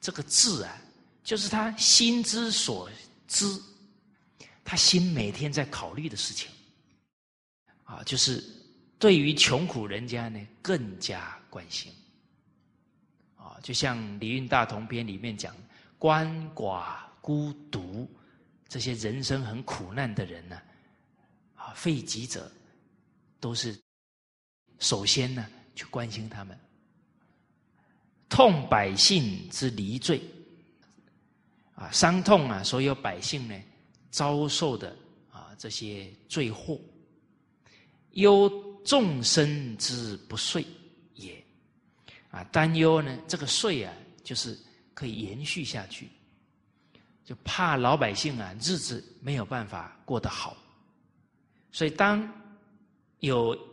[0.00, 0.76] 这个“志”啊，
[1.22, 2.90] 就是他心之所
[3.28, 3.46] 知，
[4.64, 6.50] 他心每天在考虑的事情，
[7.84, 8.44] 啊，就是
[8.98, 11.92] 对于穷苦人家呢，更加关心，
[13.36, 15.54] 啊，就像《礼运大同篇》里面讲，
[16.00, 18.10] 鳏寡孤独
[18.68, 20.60] 这些人生很苦难的人呢，
[21.54, 22.50] 啊，废疾者
[23.38, 23.80] 都是。
[24.80, 26.58] 首先呢，去关心他们，
[28.30, 30.20] 痛百姓之离罪，
[31.74, 33.54] 啊，伤痛啊，所有百姓呢
[34.10, 34.96] 遭受的
[35.30, 36.80] 啊这些罪祸，
[38.12, 38.50] 忧
[38.82, 40.66] 众生之不遂
[41.14, 41.44] 也，
[42.30, 44.58] 啊，担忧呢这个税啊，就是
[44.94, 46.08] 可以延续下去，
[47.22, 50.56] 就怕老百姓啊日子没有办法过得好，
[51.70, 52.26] 所以当
[53.18, 53.69] 有。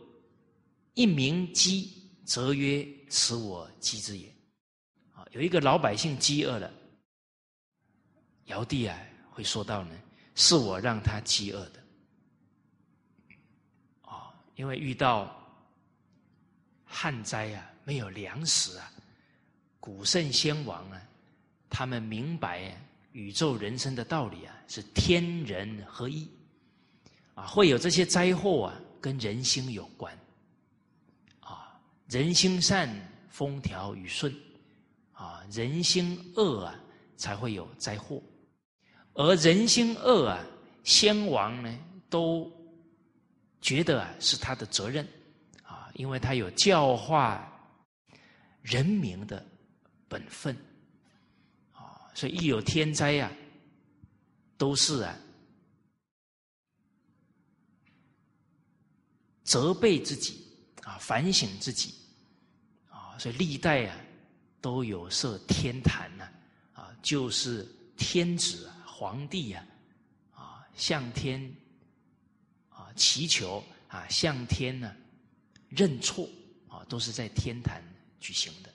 [0.98, 4.26] 一鸣饥，则曰：“此我饥之也。”
[5.14, 6.68] 啊，有一个老百姓饥饿了，
[8.46, 8.98] 尧帝啊
[9.30, 9.96] 会说到呢
[10.34, 11.84] ：“是我让他饥饿的。”
[14.10, 15.32] 啊，因为遇到
[16.84, 18.90] 旱灾啊，没有粮食啊，
[19.78, 21.00] 古圣先王啊，
[21.70, 22.76] 他们明白
[23.12, 26.28] 宇宙人生的道理啊，是天人合一
[27.36, 30.12] 啊，会有这些灾祸啊，跟人心有关。
[32.08, 32.88] 人心善，
[33.28, 34.34] 风调雨顺，
[35.12, 36.74] 啊，人心恶啊，
[37.18, 38.22] 才会有灾祸。
[39.12, 40.42] 而人心恶啊，
[40.84, 41.78] 先王呢
[42.08, 42.50] 都
[43.60, 45.06] 觉得啊是他的责任，
[45.62, 47.46] 啊，因为他有教化
[48.62, 49.44] 人民的
[50.08, 50.56] 本分，
[51.72, 53.30] 啊，所以一有天灾呀，
[54.56, 55.14] 都是啊
[59.44, 60.48] 责备自己。
[60.84, 61.94] 啊，反省自己，
[63.18, 63.96] 所以历代啊
[64.60, 66.28] 都有设天坛呐，
[66.74, 67.66] 啊，就是
[67.96, 69.64] 天子、皇帝呀，
[70.34, 71.52] 啊，向天
[72.68, 74.94] 啊祈求啊，向天呢
[75.68, 76.28] 认错
[76.68, 77.82] 啊，都是在天坛
[78.20, 78.70] 举行的，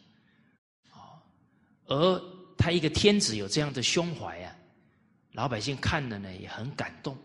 [0.91, 1.21] 啊，
[1.85, 2.21] 而
[2.57, 4.55] 他一个天子有这样的胸怀啊，
[5.31, 7.17] 老百姓看了呢也很感动，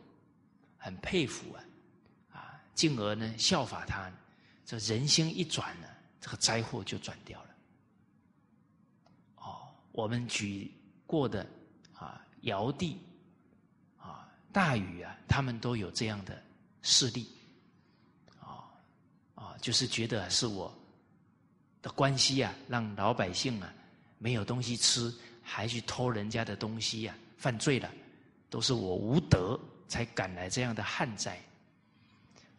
[0.77, 1.65] 很佩服啊，
[2.33, 4.11] 啊，进而呢效法他。
[4.65, 5.89] 这人心一转呢，
[6.21, 7.51] 这个灾祸就转掉了。
[9.37, 10.73] 哦，我们举
[11.07, 11.47] 过的
[11.95, 12.99] 啊，尧帝
[13.99, 16.43] 啊，大禹啊，他们都有这样的
[16.83, 17.31] 事例。
[18.41, 18.67] 啊
[19.35, 20.77] 啊，就是觉得是我
[21.81, 23.73] 的关系啊，让老百姓啊
[24.19, 27.91] 没有东西吃，还去偷人家的东西呀，犯罪了，
[28.51, 31.41] 都是我无德才赶来这样的旱灾。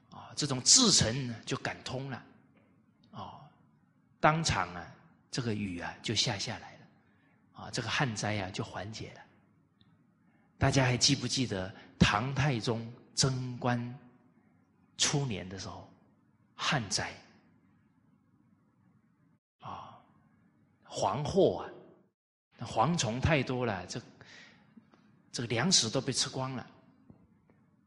[0.10, 2.24] 啊这种至诚就感通了，
[4.20, 4.96] 当场啊，
[5.32, 9.22] 这个雨啊就下下来了，啊，这个旱灾啊就缓解了。
[10.58, 13.98] 大家还记不记得唐太宗贞观
[14.98, 15.90] 初年的时候，
[16.54, 17.14] 旱灾
[19.62, 19.98] 啊，
[20.86, 21.66] 蝗祸
[22.60, 24.02] 啊，蝗虫太多了，这
[25.32, 26.68] 这个粮食都被吃光了。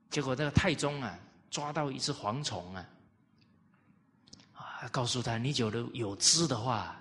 [0.09, 1.19] 结果这个太宗啊，
[1.51, 2.89] 抓到一只蝗虫，啊，
[4.89, 7.01] 告诉他：“你有的有知的话，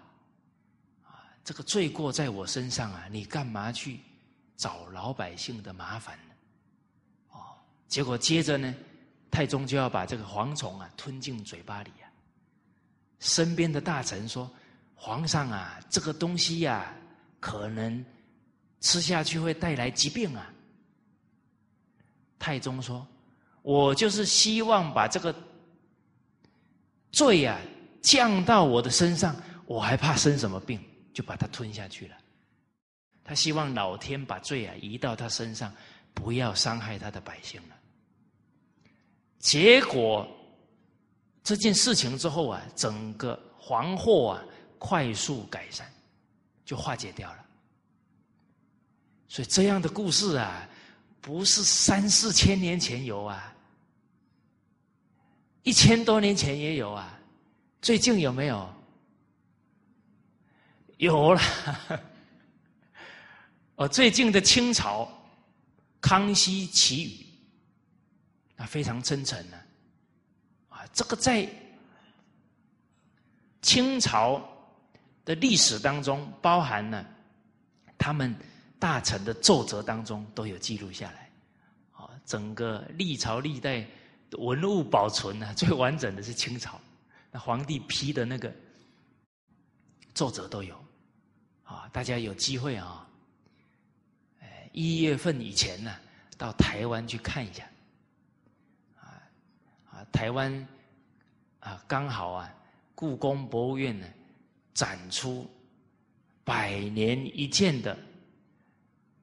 [1.03, 3.99] 啊，这个罪过在我身上啊，你干嘛去
[4.57, 6.33] 找老百姓的麻烦呢？”
[7.33, 7.39] 哦，
[7.87, 8.73] 结果接着呢。
[9.31, 12.11] 太宗就要把这个蝗虫啊吞进嘴巴里啊。
[13.19, 14.51] 身边的大臣说
[14.93, 16.93] ：“皇上啊，这个东西呀，
[17.39, 18.05] 可能
[18.81, 20.51] 吃下去会带来疾病啊。”
[22.37, 23.07] 太宗说
[23.63, 25.33] ：“我就是希望把这个
[27.11, 27.59] 罪啊
[28.01, 29.35] 降到我的身上，
[29.65, 30.79] 我还怕生什么病，
[31.13, 32.15] 就把它吞下去了。
[33.23, 35.73] 他希望老天把罪啊移到他身上，
[36.13, 37.75] 不要伤害他的百姓了。”
[39.39, 40.27] 结果
[41.43, 44.43] 这件事情之后啊，整个黄祸啊
[44.77, 45.87] 快速改善，
[46.63, 47.45] 就化解掉了。
[49.27, 50.67] 所以这样的故事啊，
[51.21, 53.53] 不是三四千年前有啊，
[55.63, 57.19] 一千多年前也有啊，
[57.81, 58.73] 最近有没有？
[60.97, 61.41] 有了。
[63.75, 65.07] 哦，最近的清朝
[65.99, 67.25] 康熙起语。
[68.57, 69.57] 啊，非常真诚呢，
[70.69, 71.49] 啊，这个在
[73.63, 74.39] 清朝
[75.25, 77.03] 的历史当中，包含了
[77.97, 78.35] 他们
[78.77, 81.31] 大臣的奏折当中都有记录下来，
[81.91, 83.83] 啊，整个历朝历代
[84.37, 86.79] 文物保存呢， 最完整的是清朝，
[87.31, 88.53] 那皇帝批的那个
[90.13, 90.75] 作者都有，
[91.63, 93.07] 啊，大家有机会啊，
[94.71, 95.93] 一月份以前呢，
[96.37, 97.67] 到台湾去看一下。
[98.99, 99.21] 啊，
[99.91, 100.67] 啊台湾
[101.59, 102.53] 啊，刚好啊，
[102.95, 104.07] 故宫博物院呢
[104.73, 105.49] 展出
[106.43, 107.97] 百年一见的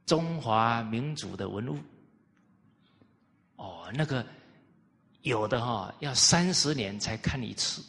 [0.05, 1.79] 中华民族的文物。
[3.57, 4.25] 哦，那个
[5.23, 7.83] 有的哈要三十年才看一次，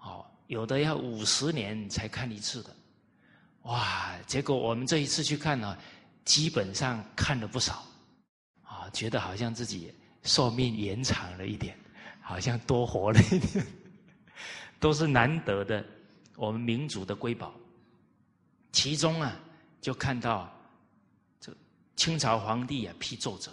[0.00, 2.74] 哦，有的要五十年才看一次的。
[3.62, 4.14] 哇！
[4.26, 5.76] 结果我们这一次去看呢，
[6.24, 7.84] 基本上看了不少，
[8.62, 9.94] 啊，觉得好像自己。
[10.24, 11.78] 寿命延长了一点，
[12.20, 13.64] 好像多活了一点，
[14.80, 15.82] 都是难得的
[16.34, 17.54] 我们民族的瑰宝。
[18.72, 19.34] 其中啊，
[19.80, 20.52] 就看到
[21.40, 21.56] 这
[21.94, 23.50] 清朝皇帝啊批奏折，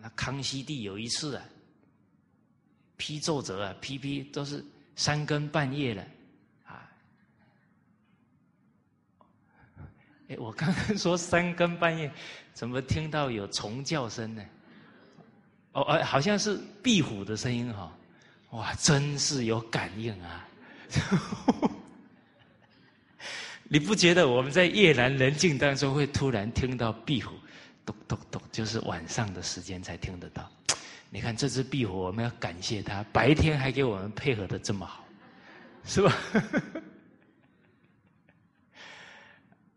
[0.00, 1.44] 那康熙帝有一次啊
[2.96, 4.64] 批奏折啊批批都是
[4.96, 6.04] 三更半夜了
[6.66, 6.90] 啊。
[10.28, 12.10] 哎，我刚刚说三更半夜，
[12.52, 14.44] 怎么听到有虫叫声呢？
[15.72, 17.92] 哦，哎，好像是壁虎的声音哈，
[18.50, 20.48] 哇，真是有感应啊！
[23.70, 27.34] 你不觉得我们在夜阑人静当中会突然听到壁虎
[27.88, 30.50] 咚咚咚，就是晚上的时间才听得到？
[31.08, 35.06] 你看这只壁虎，我们要感谢它，白天还给我们配合的这么好，
[35.84, 36.14] 是吧？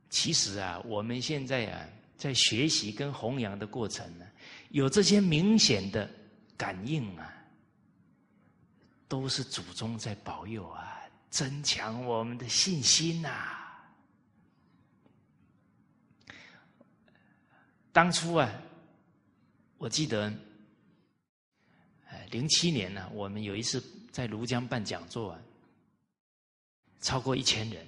[0.10, 1.88] 其实啊，我们现在啊，
[2.18, 4.26] 在学习跟弘扬的过程呢。
[4.72, 6.10] 有这些明显的
[6.58, 7.34] 感应啊，
[9.08, 13.61] 都是祖宗在保佑啊，增强我们的信心呐。
[17.94, 18.50] 当初啊，
[19.78, 20.32] 我记得，
[22.08, 25.40] 哎，零七年呢，我们有一次在庐江办讲座，啊，
[27.02, 27.86] 超过一千人。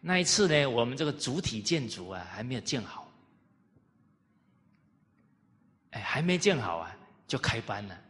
[0.00, 3.10] 那一次呢，我们这个主体建筑啊，还没有建好。
[5.90, 6.96] 哎还没建好啊，
[7.26, 8.00] 就开班了。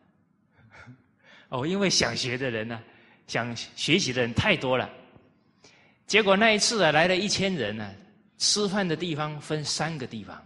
[1.49, 2.83] 哦，因为想学的人呢，
[3.27, 4.91] 想学习的人太多了。
[6.07, 7.95] 结果那一次啊，来了一千人呢，
[8.39, 10.41] 吃饭的地方分三个地方。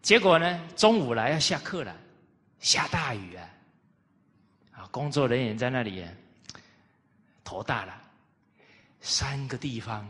[0.00, 1.94] 结果呢，中午来要下课了，
[2.60, 3.50] 下大雨啊，
[4.72, 6.06] 啊，工作人员在那里
[7.44, 8.00] 头大了，
[9.00, 10.08] 三个地方，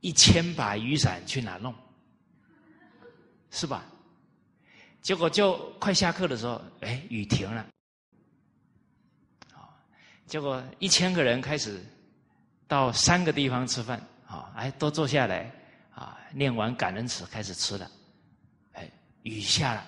[0.00, 1.74] 一千把雨伞去哪弄？
[3.50, 3.84] 是吧？
[5.00, 7.66] 结果就快下课的时候，哎，雨停了。
[10.26, 11.82] 结果一千个人开始
[12.68, 14.00] 到三个地方吃饭，
[14.30, 15.50] 啊，哎，都坐下来，
[15.92, 17.90] 啊，念完感恩词开始吃了，
[18.74, 18.88] 哎，
[19.24, 19.84] 雨下了，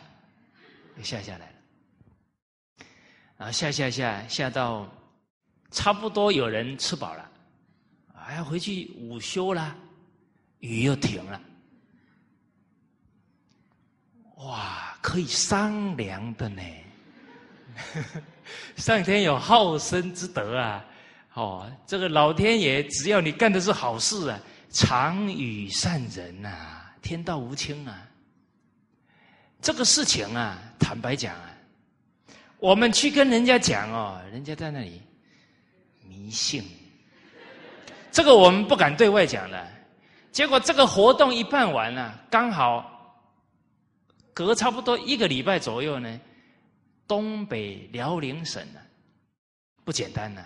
[1.00, 1.54] 下下来了，
[3.36, 4.90] 然后下下下下到
[5.70, 7.30] 差不多有人吃饱了，
[8.12, 9.76] 还要回去午休了，
[10.58, 11.40] 雨又停了。
[14.38, 16.62] 哇，可以商量的呢。
[18.76, 20.84] 上天有好生之德啊！
[21.34, 24.38] 哦，这个老天爷只要你干的是好事啊，
[24.70, 26.50] 常与善人呐，
[27.00, 28.06] 天道无亲啊。
[29.60, 31.50] 这个事情啊，坦白讲啊，
[32.58, 35.00] 我们去跟人家讲哦，人家在那里
[36.06, 36.62] 迷信，
[38.10, 39.66] 这个我们不敢对外讲了。
[40.32, 43.24] 结果这个活动一办完了，刚好
[44.34, 46.20] 隔差不多一个礼拜左右呢。
[47.08, 48.80] 东北辽宁省啊，
[49.84, 50.42] 不简单呐！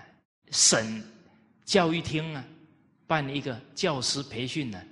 [0.51, 1.03] 省
[1.65, 2.45] 教育厅啊，
[3.07, 4.83] 办一个教师培训呢，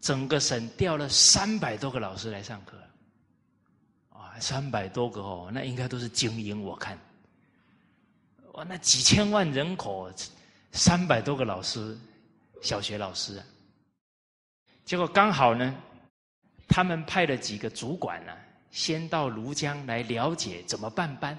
[0.00, 2.76] 整个省调了三百多个老师来上课，
[4.10, 6.98] 啊，三百多个哦，那应该都是精英，我看，
[8.52, 10.12] 哇，那几千万人口，
[10.72, 11.98] 三百多个老师，
[12.60, 13.44] 小学老师啊，
[14.84, 15.74] 结果刚好呢，
[16.68, 18.32] 他们派了几个主管呢。
[18.72, 21.38] 先到庐江来了解怎么办班，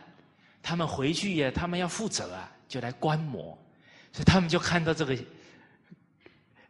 [0.61, 3.55] 他们回去呀，他们要负责啊，就来观摩，
[4.11, 5.15] 所以他们就看到这个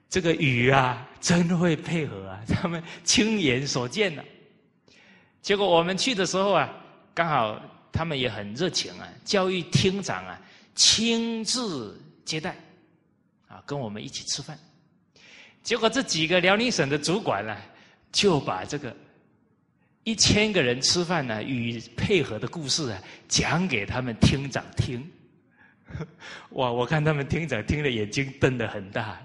[0.09, 4.21] 这个雨啊，真会配合啊， 他们亲眼所见的。
[5.41, 6.69] 结果我们去的时候啊，
[7.13, 7.57] 刚好
[7.89, 10.37] 他们也很热情啊，教育厅长啊
[10.75, 12.53] 亲自接待，
[13.47, 14.59] 啊，跟我们一起吃饭。
[15.61, 17.55] 结果这几个辽宁省的主管呢，
[18.11, 18.93] 就把这个。
[20.05, 25.01] 一千个人吃饭呢，与配合的故事啊，讲给他们厅长听。
[26.51, 26.71] 哇！
[26.71, 29.21] 我看他们厅长听着，眼睛瞪得很大。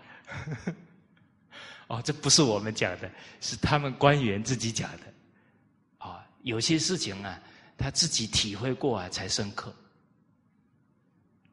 [1.89, 3.11] 哦，这不是我们讲的，
[3.41, 6.07] 是他们官员自己讲的。
[6.07, 7.41] 啊，有些事情啊，
[7.77, 9.75] 他自己体会过啊，才深刻。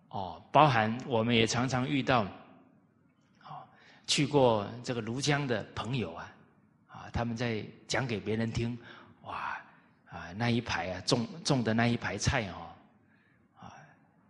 [0.09, 2.23] 哦，包含我们也常常遇到，
[3.41, 3.63] 啊，
[4.07, 6.31] 去过这个庐江的朋友啊，
[6.87, 8.77] 啊，他们在讲给别人听。
[9.23, 9.57] 哇，
[10.09, 12.64] 啊，那一排啊，种种的那一排菜哦，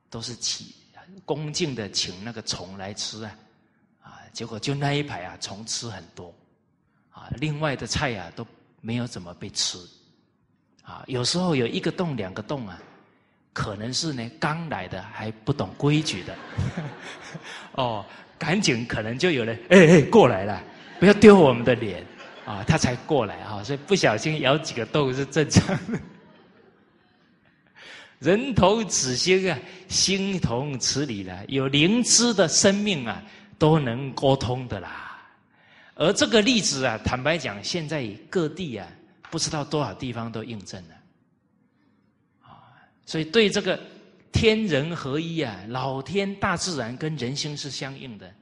[0.10, 0.68] 都是请
[1.24, 3.36] 恭敬的请那个虫来吃啊，
[4.02, 6.34] 啊，结果就那一排啊，虫吃很多，
[7.12, 8.46] 啊，另外的菜啊都
[8.82, 9.78] 没有怎么被吃，
[10.84, 12.80] 啊，有时候有一个洞两个洞啊，
[13.54, 16.36] 可能是呢刚来的还不懂规矩的，
[17.74, 18.06] 哦，
[18.38, 20.64] 赶紧可能就有人哎哎过来了，
[21.00, 22.06] 不要丢我们的脸。
[22.46, 26.00] 啊，他才过来哈，所以不小心咬几个洞是正常的。
[28.20, 31.46] 人同此心啊，心同此理了。
[31.48, 33.24] 有灵知的生命啊，
[33.58, 35.22] 都能沟通的啦。
[35.96, 38.88] 而这个例子啊，坦白讲，现在各地啊，
[39.30, 40.96] 不知道多少地方都印证了。
[42.42, 42.74] 啊，
[43.06, 43.80] 所以对这个
[44.32, 48.34] 天人合一啊，老天大自然跟人心是相应的，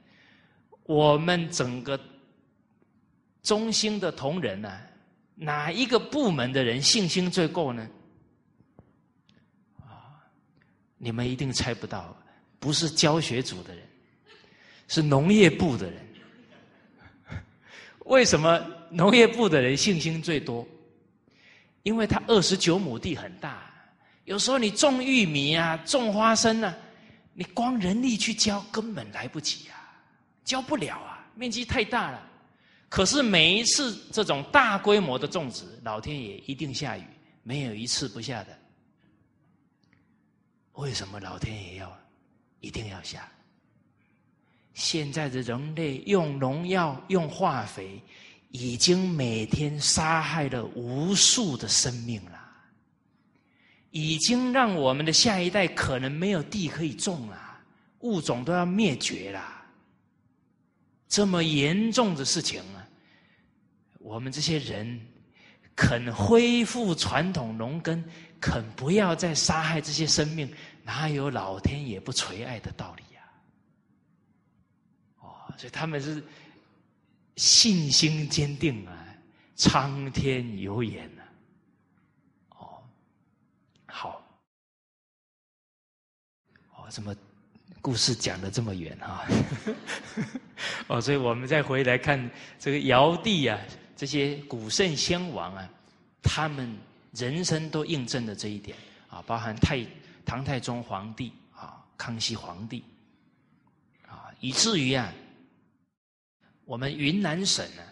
[0.84, 1.98] 我们整个。
[3.42, 4.80] 中心的同仁呢？
[5.34, 7.86] 哪一个部门的人信心最够呢？
[9.80, 10.16] 啊，
[11.04, 12.16] 你们一定猜不到，
[12.58, 13.84] 不是教学组的人，
[14.88, 16.02] 是农业部的人。
[18.06, 20.66] 为什么农业部的人信心最多？
[21.82, 23.70] 因为他二十九亩地很大，
[24.24, 26.74] 有时候你种玉米啊，种花生啊，
[27.34, 29.76] 你光人力去浇根本来不及啊，
[30.42, 32.30] 浇不了啊，面积太大了。
[32.88, 37.04] 可是每一次这种大规模的种植，老天爷一定下雨，
[37.42, 38.58] 没有一次不下的。
[40.74, 41.98] 为什么老天爷要
[42.60, 43.28] 一定要下？
[44.74, 48.02] 现在的人类用农药、用化肥，
[48.50, 52.40] 已经每天杀害了无数的生命了，
[53.92, 57.60] 已经让我们的下一代可能没有地可以种了，
[58.00, 59.62] 物种都要灭绝了。
[61.08, 62.82] 这么严重的事情啊！
[64.00, 65.00] 我们这些人
[65.76, 68.04] 肯恢复传统农耕，
[68.46, 73.22] 肯不要再杀害这些生命，哪有老天爷不垂爱的道理呀？
[75.20, 76.22] 哦，所以他们是
[77.36, 78.92] 信心坚定啊，
[79.56, 81.22] 苍天有眼呐。
[82.50, 82.82] 哦，
[83.86, 84.22] 好，
[86.76, 87.16] 哦，怎么
[87.80, 89.24] 故事讲的这么远啊？
[90.88, 93.58] 哦，所以我们再回来看这个尧帝啊。
[93.96, 95.70] 这些古圣先王啊，
[96.20, 96.76] 他们
[97.14, 98.76] 人生都印证了这一点
[99.08, 99.86] 啊，包含太
[100.24, 102.82] 唐太宗皇帝啊，康熙皇帝
[104.06, 105.12] 啊，以至于啊，
[106.64, 107.82] 我们云南省呢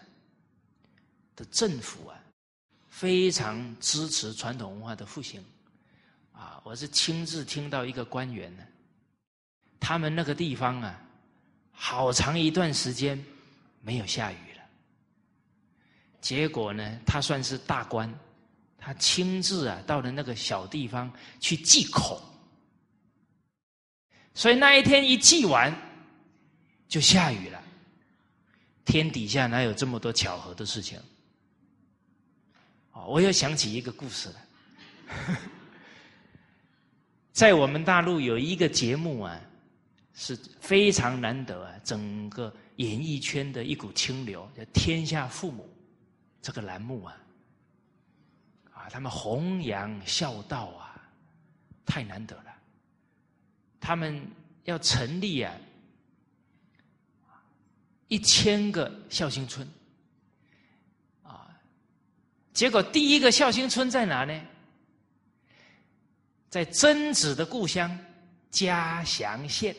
[1.35, 2.19] 的政府啊，
[2.89, 5.43] 非常支持传统文化的复兴
[6.33, 6.59] 啊。
[6.63, 8.63] 我是亲自听到一个官员呢，
[9.79, 11.01] 他们那个地方啊，
[11.71, 13.23] 好长一段时间
[13.81, 14.63] 没有下雨了。
[16.19, 18.13] 结果呢，他算是大官，
[18.85, 21.09] 他亲自啊到了那个小地方
[21.39, 22.21] 去祭孔，
[24.33, 25.73] 所以那一天一祭完，
[26.89, 27.63] 就下雨了。
[28.83, 30.99] 天底下哪有这么多巧合的事情？
[32.91, 34.35] 哦，我又想起一个故事了。
[37.31, 39.39] 在我们大陆有一个节目啊，
[40.13, 45.63] 是非常难得啊，整个演艺圈的一股清流，叫《天下父母》
[46.41, 47.15] 这个栏目啊，
[48.83, 51.01] 啊，他们弘扬孝道啊，
[51.85, 52.53] 太难得了。
[53.79, 54.25] 他们
[54.65, 55.55] 要成立啊。
[58.09, 59.67] 一千个孝心村，
[61.23, 61.49] 啊，
[62.53, 64.39] 结果第一个孝心村在哪呢？
[66.47, 67.97] 在曾子的故乡
[68.51, 69.75] 嘉祥县，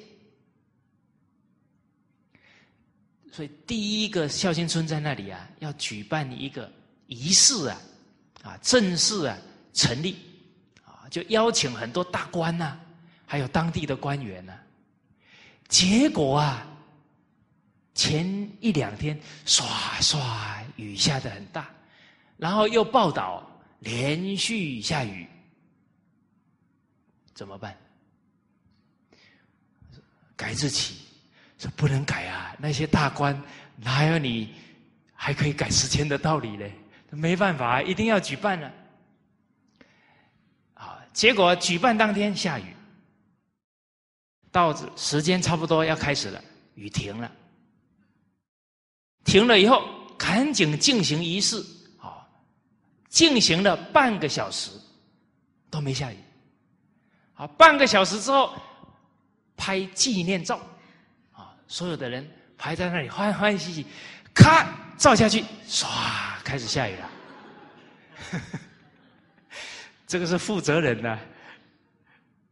[3.31, 6.69] 所以第一个孝心村在那里啊，要举办一个
[7.07, 7.81] 仪式啊，
[8.45, 9.37] 啊，正式啊
[9.73, 10.17] 成立，
[10.85, 12.79] 啊，就邀请很多大官呐，
[13.27, 14.53] 还有当地的官员呐，
[15.69, 16.67] 结果啊。
[17.97, 18.27] 前
[18.59, 19.17] 一两天
[19.47, 19.63] 唰
[20.01, 20.19] 唰
[20.75, 21.71] 雨下的很大，
[22.37, 25.25] 然后又报道连续下雨，
[27.33, 27.79] 怎么办？
[30.35, 30.97] 改日期，
[31.57, 32.57] 说不能改啊！
[32.59, 33.41] 那些大官
[33.77, 34.53] 哪有你
[35.15, 36.67] 还可以改时间的道理呢？
[37.17, 38.73] 没办法，一定要举办了。
[40.75, 42.75] 啊，结果举办当天下雨，
[44.51, 46.43] 到时间差不多要开始了，
[46.75, 47.31] 雨停了。
[49.25, 49.83] 停了以后，
[50.19, 51.57] 赶紧进行仪式，
[51.99, 52.27] 啊，
[53.09, 54.71] 进行了半个小时，
[55.71, 56.17] 都没下雨。
[57.33, 58.55] 好，半个小时之后，
[59.57, 60.61] 拍纪念照，
[61.33, 63.87] 啊，所有的人排在那里欢欢喜喜，
[64.35, 65.87] 咔照下去，唰，
[66.45, 67.11] 开始下雨了。
[70.07, 71.19] 这个是负责人呢，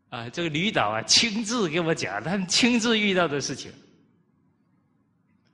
[0.08, 3.70] 啊，这个吕导啊，亲自给我讲，他们亲自遇到的事情。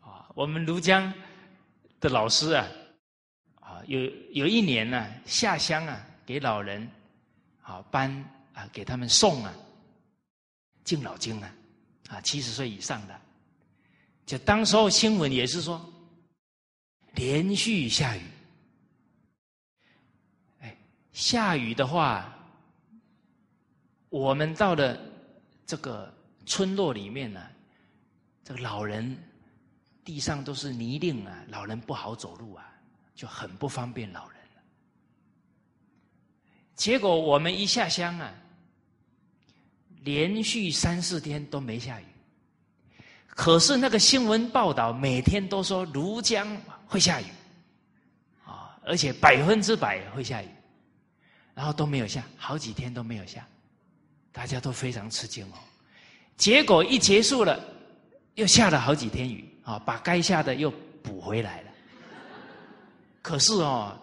[0.01, 1.13] 啊我们庐江
[2.01, 2.67] 的老师啊，
[3.57, 4.01] 啊，有
[4.33, 6.89] 有一年呢，下乡啊，给老人
[7.61, 8.11] 啊搬
[8.55, 9.53] 啊，给他们送啊
[10.85, 11.53] 敬老金啊，
[12.09, 13.21] 啊，七十岁以上的，
[14.25, 15.85] 就当时候新闻也是说
[17.19, 18.23] 连续下雨，
[20.61, 20.77] 哎，
[21.13, 22.33] 下雨的话，
[24.09, 24.97] 我们到了
[25.67, 26.15] 这个
[26.47, 27.45] 村落里面呢，
[28.45, 29.19] 这个老人。
[30.05, 32.65] 地上都是泥泞啊，老人不好走路啊，
[33.15, 34.63] 就很不方便老人了。
[36.75, 38.33] 结果我们一下乡啊，
[40.01, 42.07] 连续三四天都没下雨，
[43.27, 46.57] 可是那个新闻报道每天都说庐江
[46.89, 47.27] 会下雨，
[48.45, 50.49] 啊，而且百分之百会下雨，
[51.55, 53.47] 然后都没有下，好几天都没有下，
[54.33, 55.59] 大家都非常吃惊哦。
[56.37, 57.63] 结果一结束了，
[58.35, 59.45] 又下了好几天雨。
[59.69, 60.71] 啊，把该下的又
[61.03, 61.71] 补回来了。
[63.21, 63.95] 可是哦，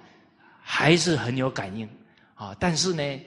[0.62, 1.90] 还是很有感应
[2.36, 2.56] 啊。
[2.60, 3.20] 但是呢，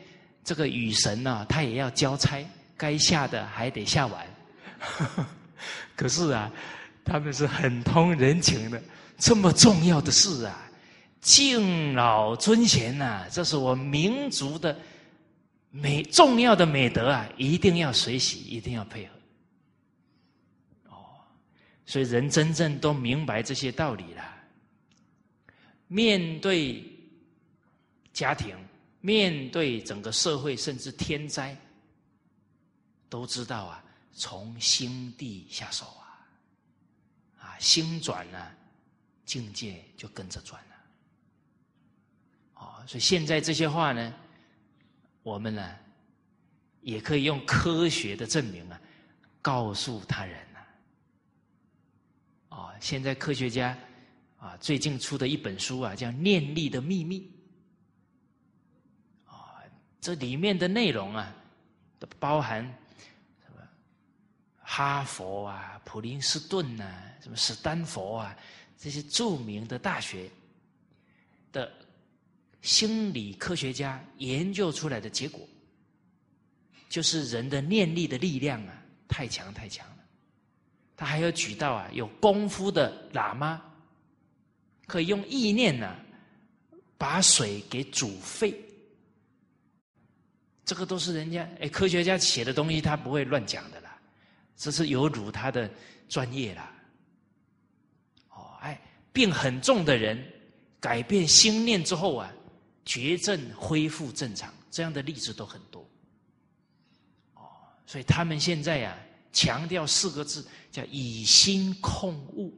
[0.44, 4.24] 这个雨神呢，他也要交差，该下的还得下完。
[5.97, 6.48] 可是啊，
[7.05, 8.80] 他们是很通人情的。
[9.19, 10.70] 这么重要的事啊，
[11.20, 14.78] 敬老尊贤呐，这是我民族的
[15.70, 19.12] 美重要的美德啊，一定要随喜，一定要配合。
[20.90, 21.05] 哦
[21.85, 24.24] 所以，人真正都明白这些道理了。
[25.89, 26.85] 面对
[28.12, 28.55] 家庭，
[29.01, 31.57] 面对整个社会，甚至天灾，
[33.09, 33.82] 都知道啊，
[34.12, 36.07] 从心地下手啊，
[37.40, 38.55] 啊，心转了，
[39.28, 40.76] 境界就跟着转了。
[42.55, 44.14] 哦，所以现在这些话呢，
[45.22, 45.76] 我们呢，
[46.80, 48.80] 也可以用科学的证明啊，
[49.42, 50.48] 告诉他人。
[52.48, 53.76] 啊，现在科学家
[54.38, 57.30] 啊，最近出的一本书啊，叫《念力的秘密》
[59.30, 59.62] 啊，
[60.00, 61.32] 这里面的内容啊，
[61.98, 62.64] 都包含
[63.44, 63.60] 什么
[64.62, 66.84] 哈佛啊、普林斯顿呐、
[67.20, 68.34] 什么史丹佛啊
[68.78, 70.30] 这些著名的大学
[71.50, 71.70] 的
[72.62, 75.46] 心理科学家研究出来的结果，
[76.88, 79.96] 就是人的念力的力量啊，太强太强了。
[80.96, 83.62] 他还要举到啊，有功夫的喇嘛，
[84.86, 85.96] 可以用意念呢，
[86.96, 88.55] 把水给煮沸。
[90.64, 93.98] 这个都是人家哎，科学家写的东西，他不会乱讲的啦。
[94.56, 95.68] 这是有辱他的
[96.09, 96.72] 专业啦。
[99.19, 100.16] 病很重的人，
[100.78, 102.32] 改变心念之后啊，
[102.85, 105.85] 绝症恢复正常，这样的例子都很多。
[107.35, 107.43] 哦，
[107.85, 108.97] 所以他们现在呀，
[109.32, 112.57] 强调四个字，叫以心控物。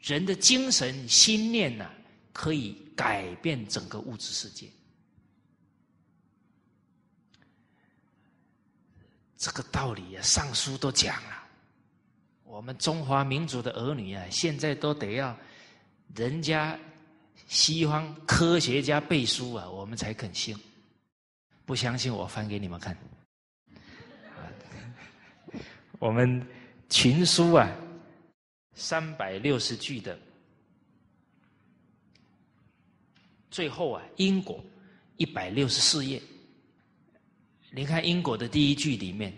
[0.00, 1.88] 人的精神心念呐，
[2.32, 4.68] 可以改变整个物质世界。
[9.36, 11.41] 这个道理啊，上书都讲了。
[12.52, 15.34] 我们中华民族的儿女啊，现在都得要
[16.14, 16.78] 人家
[17.46, 20.54] 西方科学家背书啊，我们才肯信。
[21.64, 22.94] 不相信，我翻给你们看。
[25.98, 26.46] 我们
[26.90, 27.66] 群书啊。
[28.74, 30.18] 三百六十句的
[33.50, 34.62] 最后啊，因果
[35.16, 36.20] 一百六十四页。
[37.70, 39.32] 你看因果的第一句里面，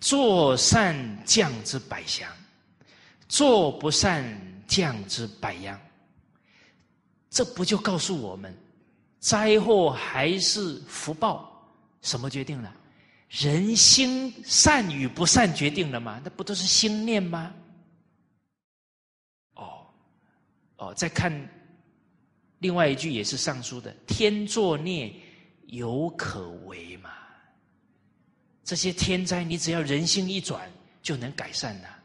[0.00, 0.96] 做善
[1.26, 2.30] 降之百祥，
[3.28, 4.24] 做不善
[4.66, 5.78] 降之百殃。
[7.30, 8.56] 这不就告诉我们，
[9.18, 11.52] 灾祸还是福报？
[12.02, 12.74] 什么决定了？
[13.28, 16.20] 人心善与不善决定了吗？
[16.24, 17.52] 那不都是心念吗？
[19.54, 19.86] 哦，
[20.76, 21.32] 哦再看
[22.60, 25.12] 另外一句也是上书的：“天作孽，
[25.66, 27.10] 犹可为嘛？”
[28.62, 30.70] 这些天灾，你只要人心一转，
[31.02, 31.95] 就能改善了。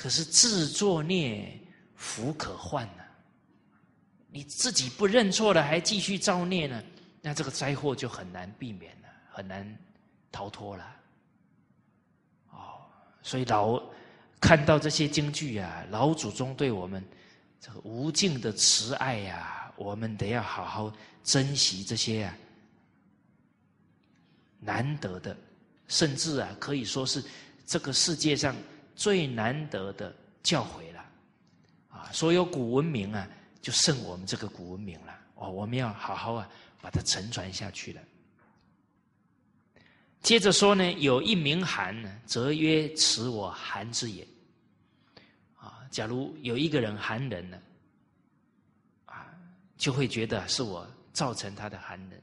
[0.00, 1.60] 可是自作孽，
[1.94, 3.04] 福可患呐！
[4.30, 6.82] 你自己不认错了，还继续造孽呢，
[7.20, 9.78] 那这个灾祸就很难避免了，很难
[10.32, 10.96] 逃脱了。
[12.48, 12.80] 哦，
[13.22, 13.78] 所以老
[14.40, 17.06] 看到这些京剧啊，老祖宗对我们。
[17.60, 20.90] 这个无尽的慈爱呀，我们得要好好
[21.22, 22.34] 珍惜这些啊
[24.60, 25.36] 难得的，
[25.86, 27.22] 甚至啊可以说是
[27.66, 28.56] 这个世界上
[29.00, 31.02] 最难得的教诲了
[31.88, 32.10] 啊！
[32.12, 33.26] 所有古文明啊，
[33.62, 35.48] 就胜我们这个古文明了哦！
[35.48, 36.46] 我们要好好啊
[36.82, 38.02] 把它承传下去了。
[40.20, 44.22] 接着说呢，有一名寒呢，则曰：“此我寒之也。”
[45.56, 47.62] 啊假如有一个人寒冷了，
[49.06, 49.34] 啊，
[49.78, 52.20] 就会觉得是我造成他的寒冷。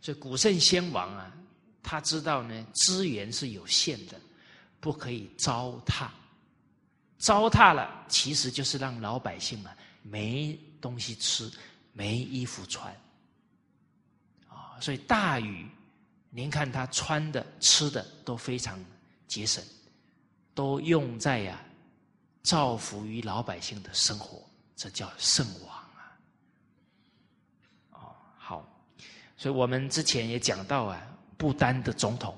[0.00, 1.36] 所以古圣先王啊，
[1.82, 4.20] 他知道呢，资源是有限的，
[4.84, 6.08] 不可以糟蹋。
[7.16, 11.50] 糟蹋了，其实就是让老百姓啊没东西吃，
[11.94, 12.94] 没衣服穿。
[14.46, 15.66] 啊，所以大禹，
[16.28, 18.78] 您看他穿的、吃的都非常
[19.26, 19.64] 节省，
[20.54, 21.58] 都用在呀。
[22.42, 24.46] 造福于老百姓的生活，
[24.76, 26.12] 这叫圣王啊！
[28.36, 28.62] 好，
[29.34, 31.02] 所以我们之前也讲到啊，
[31.38, 32.36] 不丹的总统，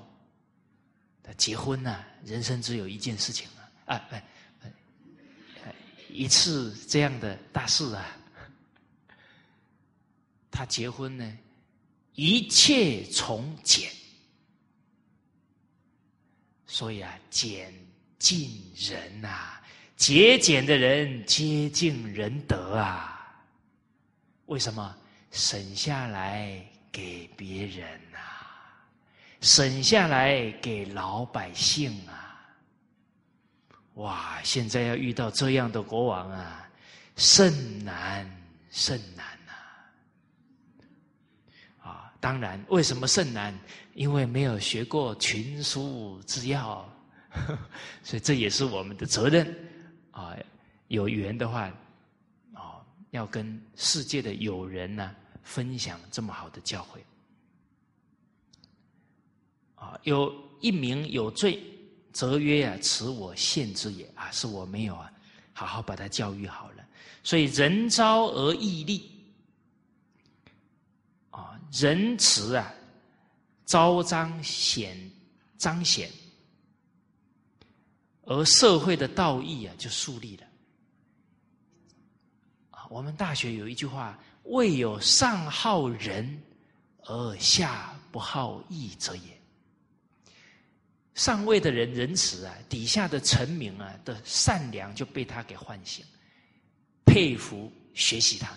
[1.35, 3.47] 结婚呢，人生只有一件事情
[3.85, 4.23] 啊，啊，
[6.09, 8.17] 一次这样的大事啊，
[10.51, 11.37] 他结婚呢，
[12.13, 13.91] 一切从简，
[16.65, 17.73] 所以啊，简
[18.17, 19.53] 近人呐。
[19.95, 23.43] 节俭的人接近仁德啊！
[24.45, 24.95] 为什么
[25.31, 27.99] 省下来给别人？
[29.41, 32.23] 省下来给老百姓啊！
[33.95, 34.41] 哇！
[34.43, 36.69] 现在要遇到这样的国王啊，
[37.15, 38.29] 甚难
[38.69, 39.53] 甚难呐！
[41.81, 43.57] 啊，当然，为什么甚难？
[43.95, 46.87] 因为没有学过群书之要，
[48.03, 49.47] 所以这也是我们的责任。
[50.11, 50.35] 啊，
[50.89, 51.71] 有缘的话，
[52.53, 56.99] 啊，要跟世界的友人呢分享这么好的教诲。
[60.03, 61.61] 有一名有罪，
[62.11, 65.11] 则曰啊，此我限之也啊，是我没有啊，
[65.53, 66.83] 好好把他教育好了。
[67.23, 69.11] 所以人招而义利，
[71.29, 72.73] 啊，仁慈啊，
[73.65, 74.97] 昭彰显
[75.57, 76.09] 彰显。
[78.23, 80.43] 而社会的道义啊，就树立了。
[82.71, 86.41] 啊，我们大学有一句话：“未有上好仁
[87.03, 89.21] 而下不好义者也。”
[91.17, 96.05] 上位的人仁慈啊，底下的臣民啊的善良就被他给唤醒，
[97.05, 98.55] 佩服学习他。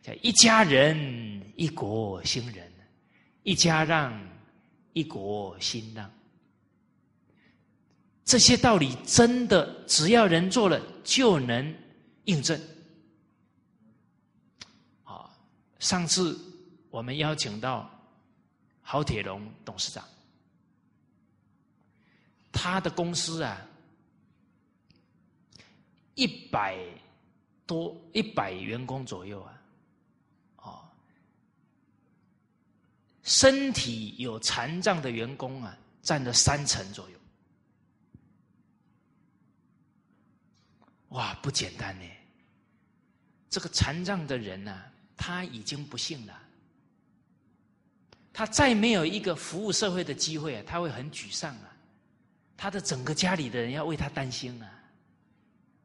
[0.00, 2.64] 叫一家人，一国兴仁；
[3.42, 4.16] 一家让，
[4.92, 6.08] 一国兴让。
[8.24, 11.74] 这些道理真的，只要人做了就能
[12.26, 12.58] 印证。
[15.02, 15.28] 啊，
[15.80, 16.38] 上次
[16.90, 17.90] 我们邀请到
[18.82, 20.06] 郝铁龙董事长，
[22.60, 23.64] 他的公司啊，
[26.16, 26.76] 一百
[27.64, 29.62] 多一百员工左右啊，
[30.56, 30.90] 哦，
[33.22, 37.16] 身体有残障的员工啊，占了三成左右。
[41.10, 42.04] 哇，不简单呢！
[43.48, 46.42] 这个残障的人呢、啊，他已经不幸了，
[48.32, 51.67] 他再没有一个服务社会的机会啊，他会很沮丧啊。
[52.58, 54.68] 他的整个家里的人要为他担心啊。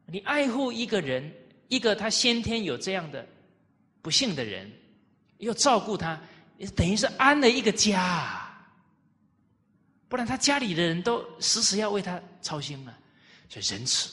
[0.06, 1.32] 你爱护一个人，
[1.68, 3.26] 一个他先天有这样的
[4.02, 4.70] 不幸的人，
[5.38, 6.20] 要照顾他，
[6.74, 8.02] 等于是安了一个家。
[8.02, 8.68] 啊，
[10.08, 12.98] 不然他家里的人都时时要为他操心啊。
[13.48, 14.10] 所以仁慈。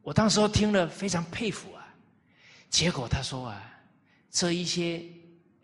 [0.00, 1.92] 我当时候听了非常佩服啊，
[2.70, 3.82] 结果他说啊，
[4.30, 5.02] 这一些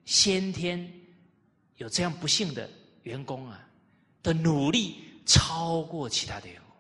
[0.05, 0.93] 先天
[1.77, 2.69] 有这样不幸的
[3.05, 3.68] 员工啊
[4.23, 6.77] 的努力超过其他的员工，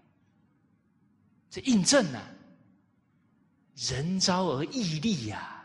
[1.50, 2.22] 这印证了
[3.76, 5.64] 人招而义利呀。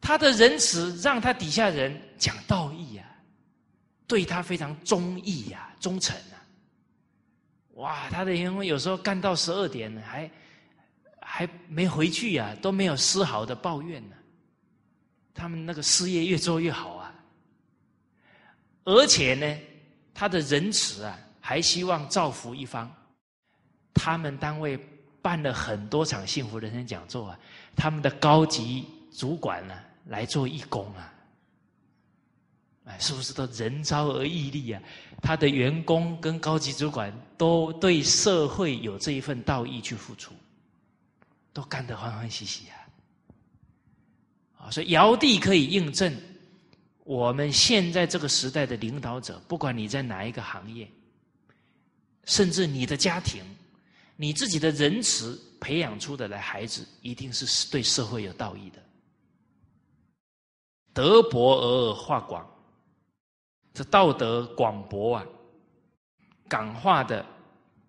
[0.00, 3.04] 他的仁慈让他底下人讲道义呀，
[4.06, 6.36] 对他非常忠义呀、忠诚啊。
[7.74, 10.30] 哇，他的员工有时候干到十二点还。
[11.32, 14.16] 还没回去呀，都没有丝毫的抱怨呢。
[15.32, 17.14] 他们那个事业越做越好啊，
[18.82, 19.58] 而且呢，
[20.14, 22.90] 他的仁慈啊，还希望造福一方。
[23.94, 24.78] 他们单位
[25.20, 27.38] 办了很多场幸福人生讲座啊，
[27.76, 29.74] 他们的高级主管呢
[30.06, 31.12] 来做义工啊，
[32.84, 34.82] 哎，是不是都人招而义利啊？
[35.20, 40.32] 他的员工跟高级主管都对社会有这一份道义去付出。
[41.52, 42.78] 都干得欢欢喜喜啊！
[44.56, 46.16] 啊，所以尧帝可以印证，
[47.04, 50.88] 我们现在这个时代的领导者，不管你在哪一个行业，
[52.24, 53.42] 甚至你的家庭，
[54.16, 58.82] 你自己的仁慈培养出的来孩子，一定是对社会有道义的。
[60.92, 62.48] 德薄而化广，
[63.72, 65.26] 这道德广博啊，
[66.48, 67.24] 感化的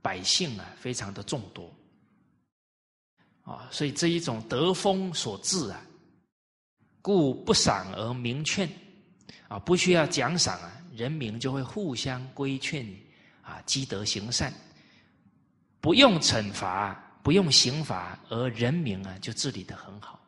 [0.02, 1.72] 百姓啊，非常的众多。
[3.44, 5.84] 啊，所以这一种德风所致啊，
[7.02, 8.70] 故不赏而明劝，
[9.48, 12.86] 啊，不需要奖赏啊，人民就会互相规劝，
[13.42, 14.54] 啊，积德行善，
[15.80, 20.20] 不用惩罚，不用刑罚，而人民啊就治理的很好。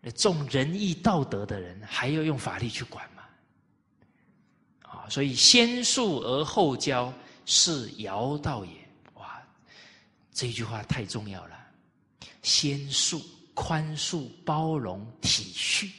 [0.00, 3.22] 那重仁义道德的人，还要用法律去管吗？
[4.82, 7.12] 啊，所以先恕而后教
[7.44, 8.72] 是尧道也。
[9.14, 9.42] 哇，
[10.32, 11.56] 这句话太重要了。
[12.42, 13.20] 先恕、
[13.54, 15.90] 宽恕、包容、体恤，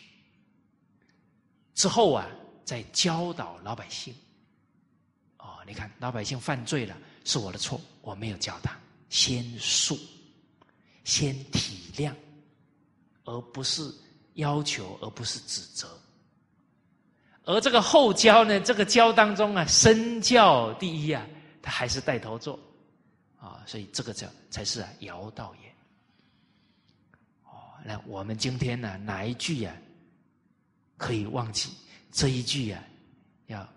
[1.77, 2.27] 之后啊，
[2.65, 4.13] 再教导老百姓。
[5.37, 8.75] 哦，你看，老百姓犯罪了，是我的错，我没有教他。
[9.09, 9.95] 先恕，
[11.03, 12.11] 先体谅，
[13.25, 13.93] 而不是
[14.33, 15.87] 要求，而不是指责。
[17.43, 21.23] 而这个后教呢，这个教当中啊，身教第一啊，
[21.61, 22.59] 他还是带头做
[23.39, 25.69] 啊，所以这个叫才是啊，尧道也。
[27.43, 27.51] 哦
[27.85, 29.71] 那我们今天呢，哪一句呀
[30.97, 31.69] 可以忘记？
[32.11, 32.83] 这一句呀，
[33.45, 33.67] 要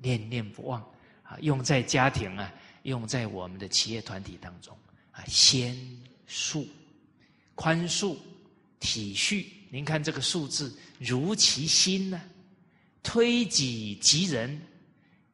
[0.00, 0.80] 念念不忘
[1.22, 1.36] 啊！
[1.40, 2.52] 用在家庭啊，
[2.84, 4.76] 用在我们的企业团体当中
[5.12, 5.76] 啊，先
[6.26, 6.66] 恕、
[7.54, 8.16] 宽恕、
[8.80, 9.46] 体恤。
[9.70, 12.20] 您看这个数字，如其心呢？
[13.02, 14.60] 推己及人，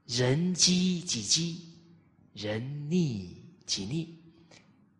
[0.06, 1.60] 人积己积，
[2.32, 4.18] 人逆己逆，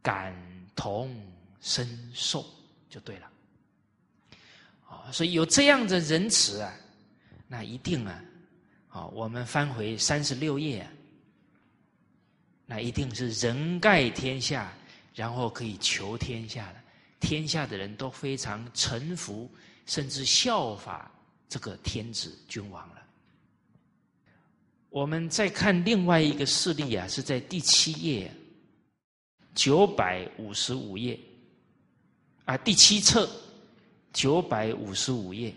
[0.00, 0.34] 感
[0.76, 1.14] 同
[1.60, 2.44] 身受。
[2.88, 3.28] 就对了，
[5.12, 6.72] 所以有这样的仁慈啊，
[7.48, 8.24] 那一定啊，
[8.88, 10.88] 啊，我们翻回三十六页，
[12.66, 14.72] 那一定是人盖天下，
[15.14, 16.80] 然后可以求天下的，
[17.20, 19.50] 天下的人都非常臣服，
[19.86, 21.10] 甚至效法
[21.48, 23.02] 这个天子君王了。
[24.90, 28.32] 我们再看另外一个事例啊，是在第七页
[29.54, 31.18] 九百五十五页。
[32.44, 33.28] 啊，第七册
[34.14, 35.52] 九百五十五页。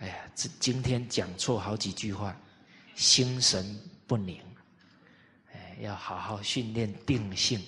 [0.00, 2.36] 哎呀，这今天讲错好几句话，
[2.96, 4.38] 心神不宁。
[5.52, 7.62] 哎，要好好训练定性。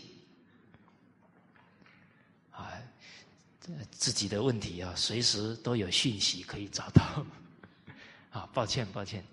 [2.50, 2.72] 啊，
[3.90, 7.24] 自己的问题啊，随时都有讯息可以找到。
[8.30, 9.24] 啊，抱歉，抱歉。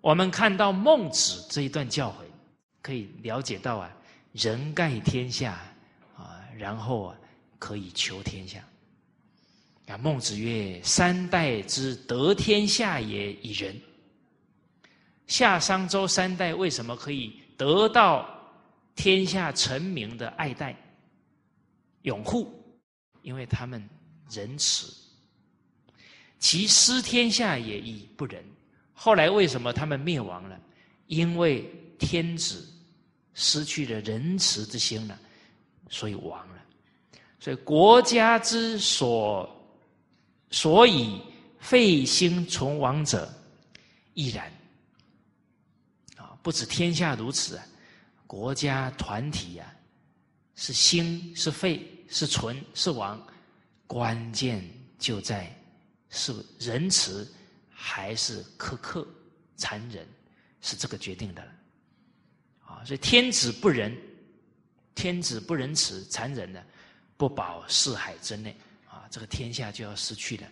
[0.00, 2.24] 我们看到孟子这一段教诲，
[2.80, 3.90] 可以了解到啊，
[4.32, 5.60] 人盖天下
[6.16, 6.40] 啊。
[6.56, 7.16] 然后啊，
[7.64, 8.62] 可以求天下。
[9.86, 13.74] 啊，孟子曰：“三代之得天下也，以仁。”
[15.26, 18.28] 夏商周三代为什么可以得到
[18.94, 20.76] 天下臣民的爱戴、
[22.02, 22.52] 拥护？
[23.22, 23.82] 因为他们
[24.30, 24.92] 仁慈。
[26.38, 28.44] 其失天下也以不仁。
[28.92, 30.60] 后来为什么他们灭亡了？
[31.06, 31.64] 因为
[31.98, 32.62] 天子
[33.32, 35.18] 失去了仁慈之心了，
[35.88, 36.46] 所以亡。
[37.44, 39.46] 所以国家之所
[40.50, 41.20] 所以
[41.58, 43.30] 废兴存亡者，
[44.14, 44.50] 亦然。
[46.16, 47.66] 啊，不止天下如此啊，
[48.26, 49.70] 国家团体呀，
[50.56, 53.22] 是兴是废是存是亡，
[53.86, 54.66] 关键
[54.98, 55.54] 就在
[56.08, 57.30] 是仁慈
[57.68, 59.06] 还是苛刻
[59.54, 60.08] 残忍，
[60.62, 61.42] 是这个决定的。
[62.64, 63.94] 啊，所以天子不仁，
[64.94, 66.64] 天子不仁慈残忍的。
[67.16, 68.56] 不保四海之内，
[68.88, 70.48] 啊，这个天下就要失去了。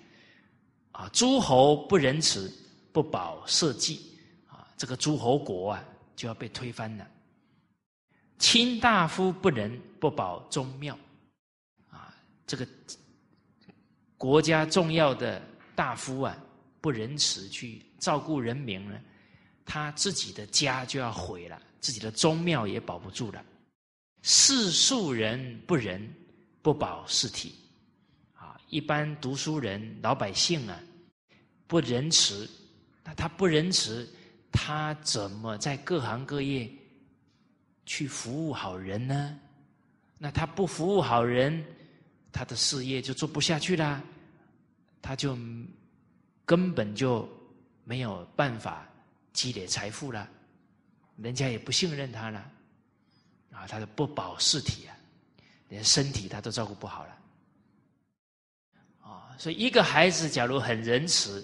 [0.92, 2.52] 啊，诸侯不仁慈，
[2.92, 3.98] 不保社稷，
[4.46, 5.84] 啊，这个诸侯国啊
[6.14, 7.06] 就要被推翻了。
[8.38, 10.96] 卿大夫不仁，不保宗庙，
[11.90, 12.14] 啊，
[12.46, 12.66] 这个
[14.16, 15.42] 国家重要的
[15.74, 16.36] 大夫啊
[16.80, 19.00] 不仁慈去照顾人民呢，
[19.64, 23.44] 他自己的家就要毁了，自己的宗庙也保不住了。
[24.22, 26.08] 世庶人不仁。
[26.62, 27.56] 不保事体，
[28.34, 30.80] 啊，一般读书人、老百姓啊，
[31.66, 32.48] 不仁慈，
[33.02, 34.08] 那他不仁慈，
[34.52, 36.70] 他怎么在各行各业
[37.84, 39.38] 去服务好人呢？
[40.18, 41.64] 那他不服务好人，
[42.30, 44.00] 他的事业就做不下去啦，
[45.02, 45.36] 他就
[46.44, 47.28] 根本就
[47.82, 48.88] 没有办法
[49.32, 50.28] 积累财富了，
[51.16, 52.38] 人家也不信任他了，
[53.50, 54.96] 啊，他就不保事体啊。
[55.72, 57.18] 连身体他都照顾不好了，
[59.00, 61.42] 啊，所以一个孩子假如很仁慈，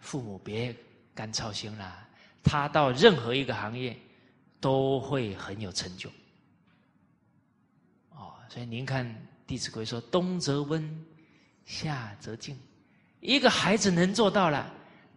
[0.00, 0.76] 父母别
[1.14, 2.06] 干操心了，
[2.44, 3.96] 他到任何一个行业
[4.60, 6.10] 都会很有成就，
[8.10, 9.06] 哦，所以您看
[9.46, 11.06] 《弟子规》说“冬则温，
[11.64, 12.54] 夏则静”，
[13.20, 14.70] 一个孩子能做到了，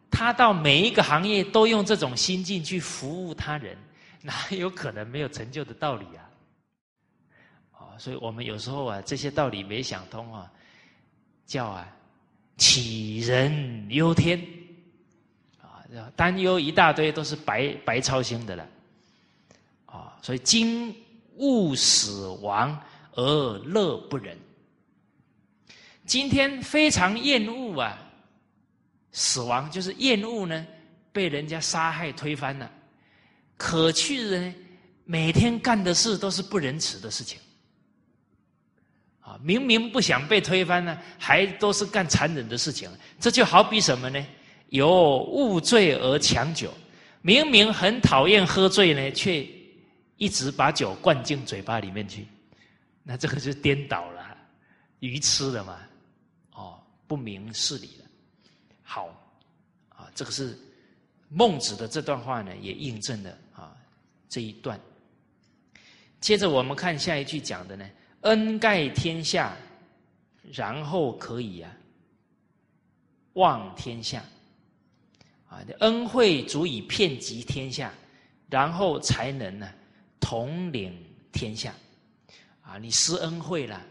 [0.09, 3.77] 他到每一个行业都用这种心境去服务他人，
[4.21, 6.28] 哪有可能没有成就的道理啊？
[7.99, 10.49] 所以我们有时候啊，这些道理没想通啊，
[11.45, 11.87] 叫啊
[12.57, 14.41] 杞人忧天
[15.61, 15.83] 啊，
[16.15, 18.67] 担忧一大堆都是白白操心的了
[19.85, 20.17] 啊。
[20.21, 20.95] 所以今
[21.35, 22.81] 勿死亡
[23.15, 24.37] 而乐不仁，
[26.05, 27.97] 今天非常厌恶啊，
[29.11, 30.65] 死亡就是厌恶呢，
[31.11, 32.71] 被人家杀害推翻了，
[33.57, 34.53] 可去的呢，
[35.05, 37.39] 每天干的事都是不仁慈的事情。
[39.43, 42.89] 明明不想被推翻呢，还都是干残忍的事情。
[43.19, 44.25] 这就好比什么呢？
[44.69, 46.73] 有误醉而强酒，
[47.21, 49.45] 明明很讨厌喝醉呢，却
[50.17, 52.25] 一直把酒灌进嘴巴里面去。
[53.03, 54.37] 那这个就颠倒了，
[54.99, 55.79] 愚痴了嘛？
[56.53, 58.05] 哦，不明事理了。
[58.83, 59.07] 好，
[59.89, 60.57] 啊，这个是
[61.29, 63.75] 孟子的这段话呢，也印证了啊
[64.27, 64.79] 这一段。
[66.21, 67.89] 接着我们看下一句讲的呢。
[68.21, 69.55] 恩盖天下，
[70.51, 71.71] 然后可以啊
[73.33, 74.21] 望天下，
[75.47, 77.93] 啊，恩惠足以遍及天下，
[78.49, 79.71] 然后才能呢
[80.19, 80.93] 统领
[81.31, 81.73] 天下，
[82.61, 83.81] 啊，你施恩惠了，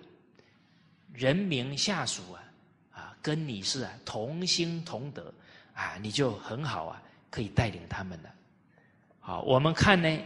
[1.12, 2.42] 人民下属啊
[2.92, 5.32] 啊跟你是啊同心同德
[5.72, 8.30] 啊，你就很好啊，可以带领他们了。
[9.20, 10.18] 好，我们看呢。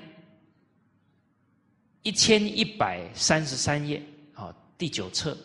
[2.02, 4.02] 一千一百三十三页，
[4.34, 5.38] 啊，第九册，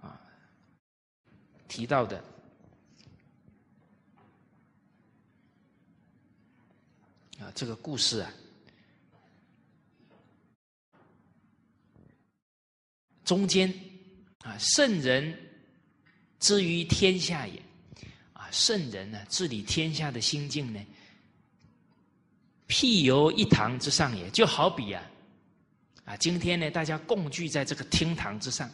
[0.00, 0.18] 啊，
[1.68, 2.24] 提到的
[7.38, 8.32] 啊，这个故事啊，
[13.24, 13.70] 中间
[14.38, 15.38] 啊，圣人
[16.40, 17.62] 之于天下也，
[18.32, 20.82] 啊，圣人呢治理天下的心境呢。
[22.68, 25.02] 辟由一堂之上也，就好比啊，
[26.04, 28.70] 啊，今天呢，大家共聚在这个厅堂之上，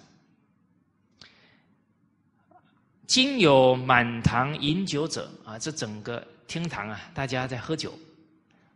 [3.07, 7.97] 今有满堂饮酒者啊，这整个厅堂啊，大家在喝酒，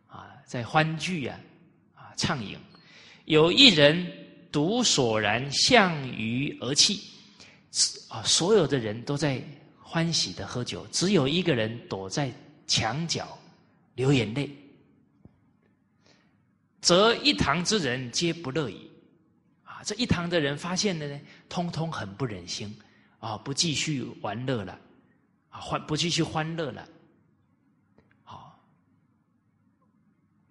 [0.07, 1.37] 啊，在欢聚啊，
[1.95, 2.57] 啊，畅饮，
[3.25, 4.09] 有一人
[4.53, 7.01] 独索然向隅而泣，
[8.07, 9.43] 啊，所有的人都在
[9.81, 12.31] 欢喜的喝酒，只有一个人躲在
[12.67, 13.37] 墙角
[13.95, 14.49] 流眼泪。
[16.89, 18.89] 则一堂之人皆不乐矣，
[19.63, 19.83] 啊！
[19.85, 22.75] 这一堂的人发现了呢，通通很不忍心，
[23.19, 24.75] 啊，不继续玩乐了，
[25.51, 26.89] 啊，欢不继续欢乐了，
[28.23, 28.59] 好。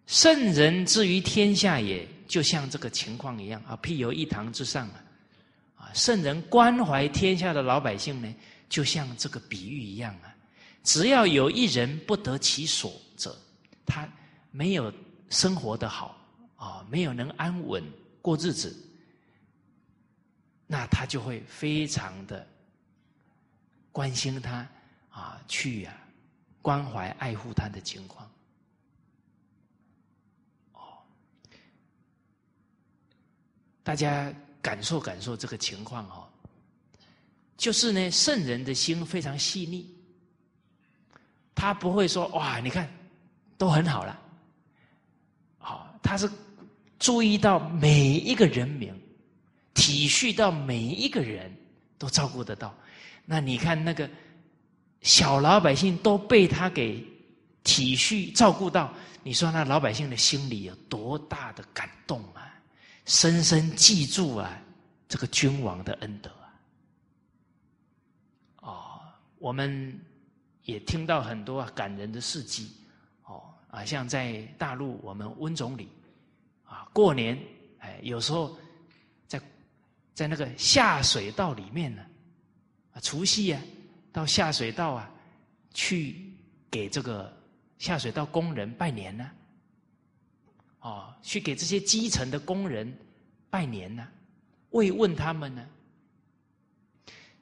[0.07, 5.03] 圣人之于天下也，就像这个情况一样啊，譬有一堂之上，啊，
[5.75, 8.33] 啊，圣人关怀天下的老百姓呢，
[8.69, 10.33] 就像这个比喻一样啊，
[10.85, 13.37] 只要有一人不得其所者，
[13.85, 14.09] 他
[14.53, 14.95] 没有
[15.31, 16.17] 生活的好
[16.59, 17.83] 啊，没有能安稳
[18.21, 18.77] 过日子，
[20.67, 22.47] 那他就会非常的
[23.93, 24.69] 关心他
[25.11, 25.95] 啊，去啊
[26.61, 28.31] 关怀爱护他的情况。
[30.73, 30.99] 哦
[33.85, 34.31] 大家
[34.61, 36.29] 感受感受这个情况哦，
[37.57, 39.87] 就是呢，圣人的心非常细腻，
[41.55, 42.87] 他不会说哇，你看
[43.57, 44.21] 都很好了，
[45.59, 46.29] 好，他是
[46.99, 48.93] 注意到每一个人民，
[49.75, 51.55] 体恤到每一个人
[51.99, 52.75] 都照顾得到。
[53.25, 54.09] 那你看那个
[55.03, 57.05] 小老百姓都被他给
[57.63, 58.93] 体恤照顾到，
[59.23, 62.55] 你说那老百姓的心里有多大的感动啊？
[63.05, 64.61] 深深记住啊，
[65.09, 66.53] 这个君王的恩德啊！
[68.61, 69.01] 哦，
[69.39, 69.99] 我们
[70.65, 72.71] 也听到很多感人的事迹
[73.25, 75.89] 哦啊，像在大陆，我们温总理
[76.93, 77.39] 过年
[77.79, 78.59] 哎，有时候
[79.27, 79.41] 在
[80.15, 82.03] 在那个下水道里面呢，
[82.93, 83.63] 啊，除夕啊，
[84.13, 85.11] 到下水道啊，
[85.73, 86.33] 去
[86.71, 87.33] 给这个
[87.79, 89.31] 下水道工人拜年呢。
[90.81, 92.97] 哦，去给这些基层的工人
[93.51, 94.07] 拜年呢，
[94.71, 95.67] 慰问他们呢。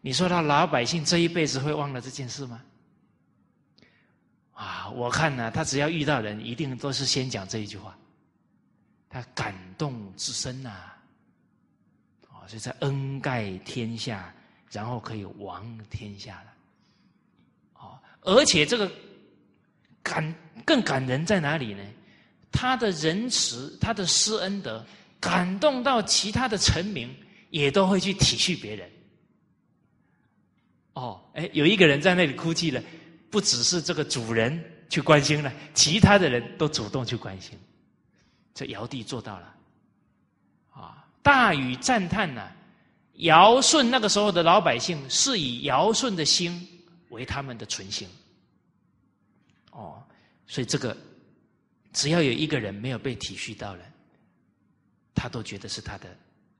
[0.00, 2.62] 你说他老百姓这一辈子会忘了这件事吗？
[4.54, 7.96] 啊，我看呢，他只要遇到人，一定都是先讲这一句话，
[9.16, 10.92] 他感动至深呐。
[12.28, 14.30] 哦，所以在恩盖天下，
[14.70, 16.52] 然后可以王天下了。
[17.74, 18.90] 哦，而且这个
[20.02, 20.34] 感
[20.66, 21.82] 更感人在哪里呢？
[22.52, 24.84] 他的仁慈，他的施恩德，
[25.18, 27.08] 感动到其他的臣民，
[27.48, 28.90] 也都会去体恤别人。
[30.92, 32.82] 哦，哎，有一个人在那里哭泣了，
[33.30, 37.58] 不只是这个主人去关心了，其他的人都主动去关心。
[38.56, 39.54] 这尧帝做到了，
[40.72, 42.50] 啊，大禹赞叹呐，
[43.18, 46.66] 尧舜那个时候的老百姓是以尧舜的心
[47.10, 48.08] 为他们的存心。
[49.70, 50.02] 哦，
[50.48, 50.96] 所以这个。
[51.92, 53.82] 只要有一个人没有被体恤到了，
[55.14, 56.14] 他都觉得是他的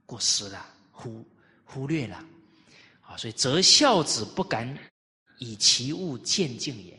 [0.07, 1.23] 过失了，忽
[1.63, 2.25] 忽略了，
[3.03, 4.67] 啊，所以择孝子不敢
[5.37, 6.99] 以其物见敬也，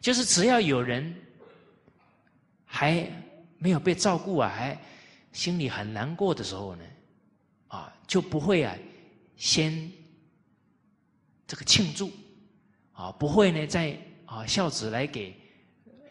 [0.00, 1.14] 就是只要有人
[2.64, 3.08] 还
[3.58, 4.80] 没有被照顾啊，还
[5.32, 6.84] 心里很难过的时候呢，
[7.68, 8.74] 啊，就不会啊
[9.36, 9.92] 先
[11.46, 12.10] 这个庆祝，
[12.92, 15.36] 啊，不会呢在啊孝子来给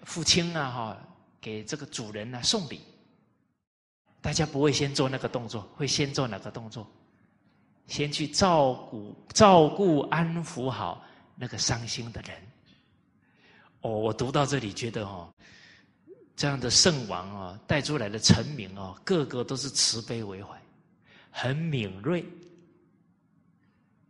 [0.04, 1.04] 父亲啊哈。
[1.40, 2.82] 给这个主人呢送礼，
[4.20, 6.86] 大家不会先做那个动作，会先做哪个动作？
[7.86, 11.06] 先去照顾、照顾、安抚好
[11.36, 12.36] 那个伤心的人。
[13.82, 15.32] 哦，我读到这里觉得哦，
[16.38, 20.58] 这样的圣王哦，带出来的臣民哦，个个都是慈悲为怀，
[21.32, 22.24] 很敏锐。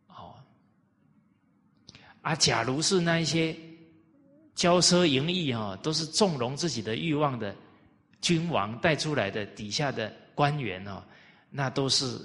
[0.09, 0.35] 哦，
[2.21, 3.57] 啊，假如是那一些。
[4.57, 7.55] 骄奢淫逸啊，都是纵容自己的欲望的
[8.21, 11.03] 君王带出来的底下的官员哦，
[11.51, 12.19] 那都是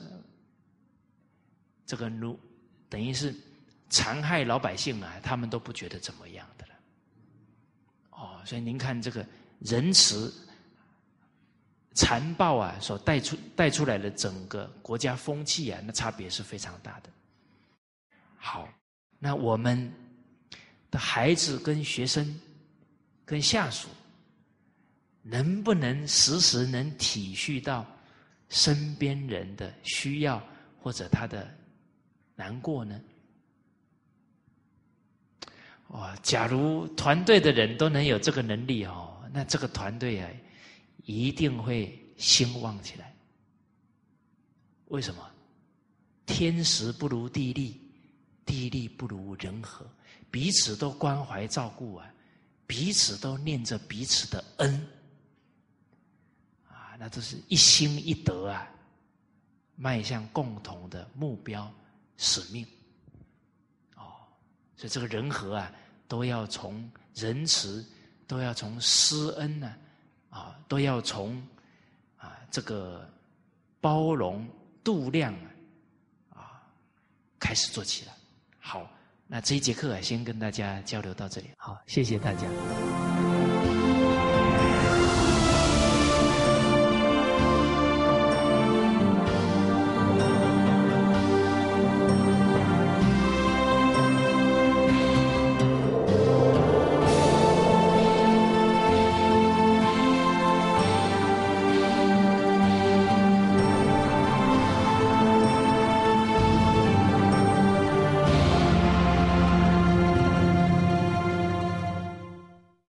[1.84, 2.40] 这个奴，
[2.88, 3.34] 等于是
[3.90, 6.74] 残害老百姓啊，他们都不觉得怎么样的了。
[8.12, 9.22] 哦，所以您看这个
[9.64, 10.32] 仁慈、
[11.94, 17.10] 残暴啊，所带出带出来的整个国家风气啊，那差别是非常大的。
[18.36, 18.68] 好，
[19.18, 19.92] 那我们。
[20.92, 22.38] 的孩子跟学生、
[23.24, 23.88] 跟下属，
[25.22, 27.86] 能不能时时能体恤到
[28.50, 30.38] 身边人的需要
[30.82, 31.50] 或者他的
[32.34, 33.00] 难过呢？
[35.88, 36.14] 哇！
[36.22, 40.30] 假如团队的人都能有这个能力哦，那这个团队啊，
[41.04, 43.14] 一定会兴旺起来。
[44.88, 45.28] 为什么？
[46.26, 47.80] 天时不如地利，
[48.44, 49.86] 地利不如人和。
[50.30, 52.14] 彼此都关怀照顾啊，
[52.66, 54.86] 彼此都念着彼此的恩，
[56.68, 58.66] 啊，那都是一心一德啊，
[59.76, 61.70] 迈向共同的目标
[62.16, 62.66] 使命。
[63.96, 64.24] 哦，
[64.76, 65.72] 所以这个人和啊，
[66.08, 67.84] 都要从仁慈，
[68.26, 69.74] 都要从施恩呢，
[70.30, 71.40] 啊，都要从
[72.16, 73.08] 啊这个
[73.80, 74.46] 包容
[74.84, 75.34] 度量
[76.30, 76.62] 啊
[77.38, 78.12] 开始做起来。
[78.58, 78.88] 好。
[79.34, 81.48] 那这一节课啊，先跟大家交流到这里。
[81.56, 83.41] 好，谢谢大家。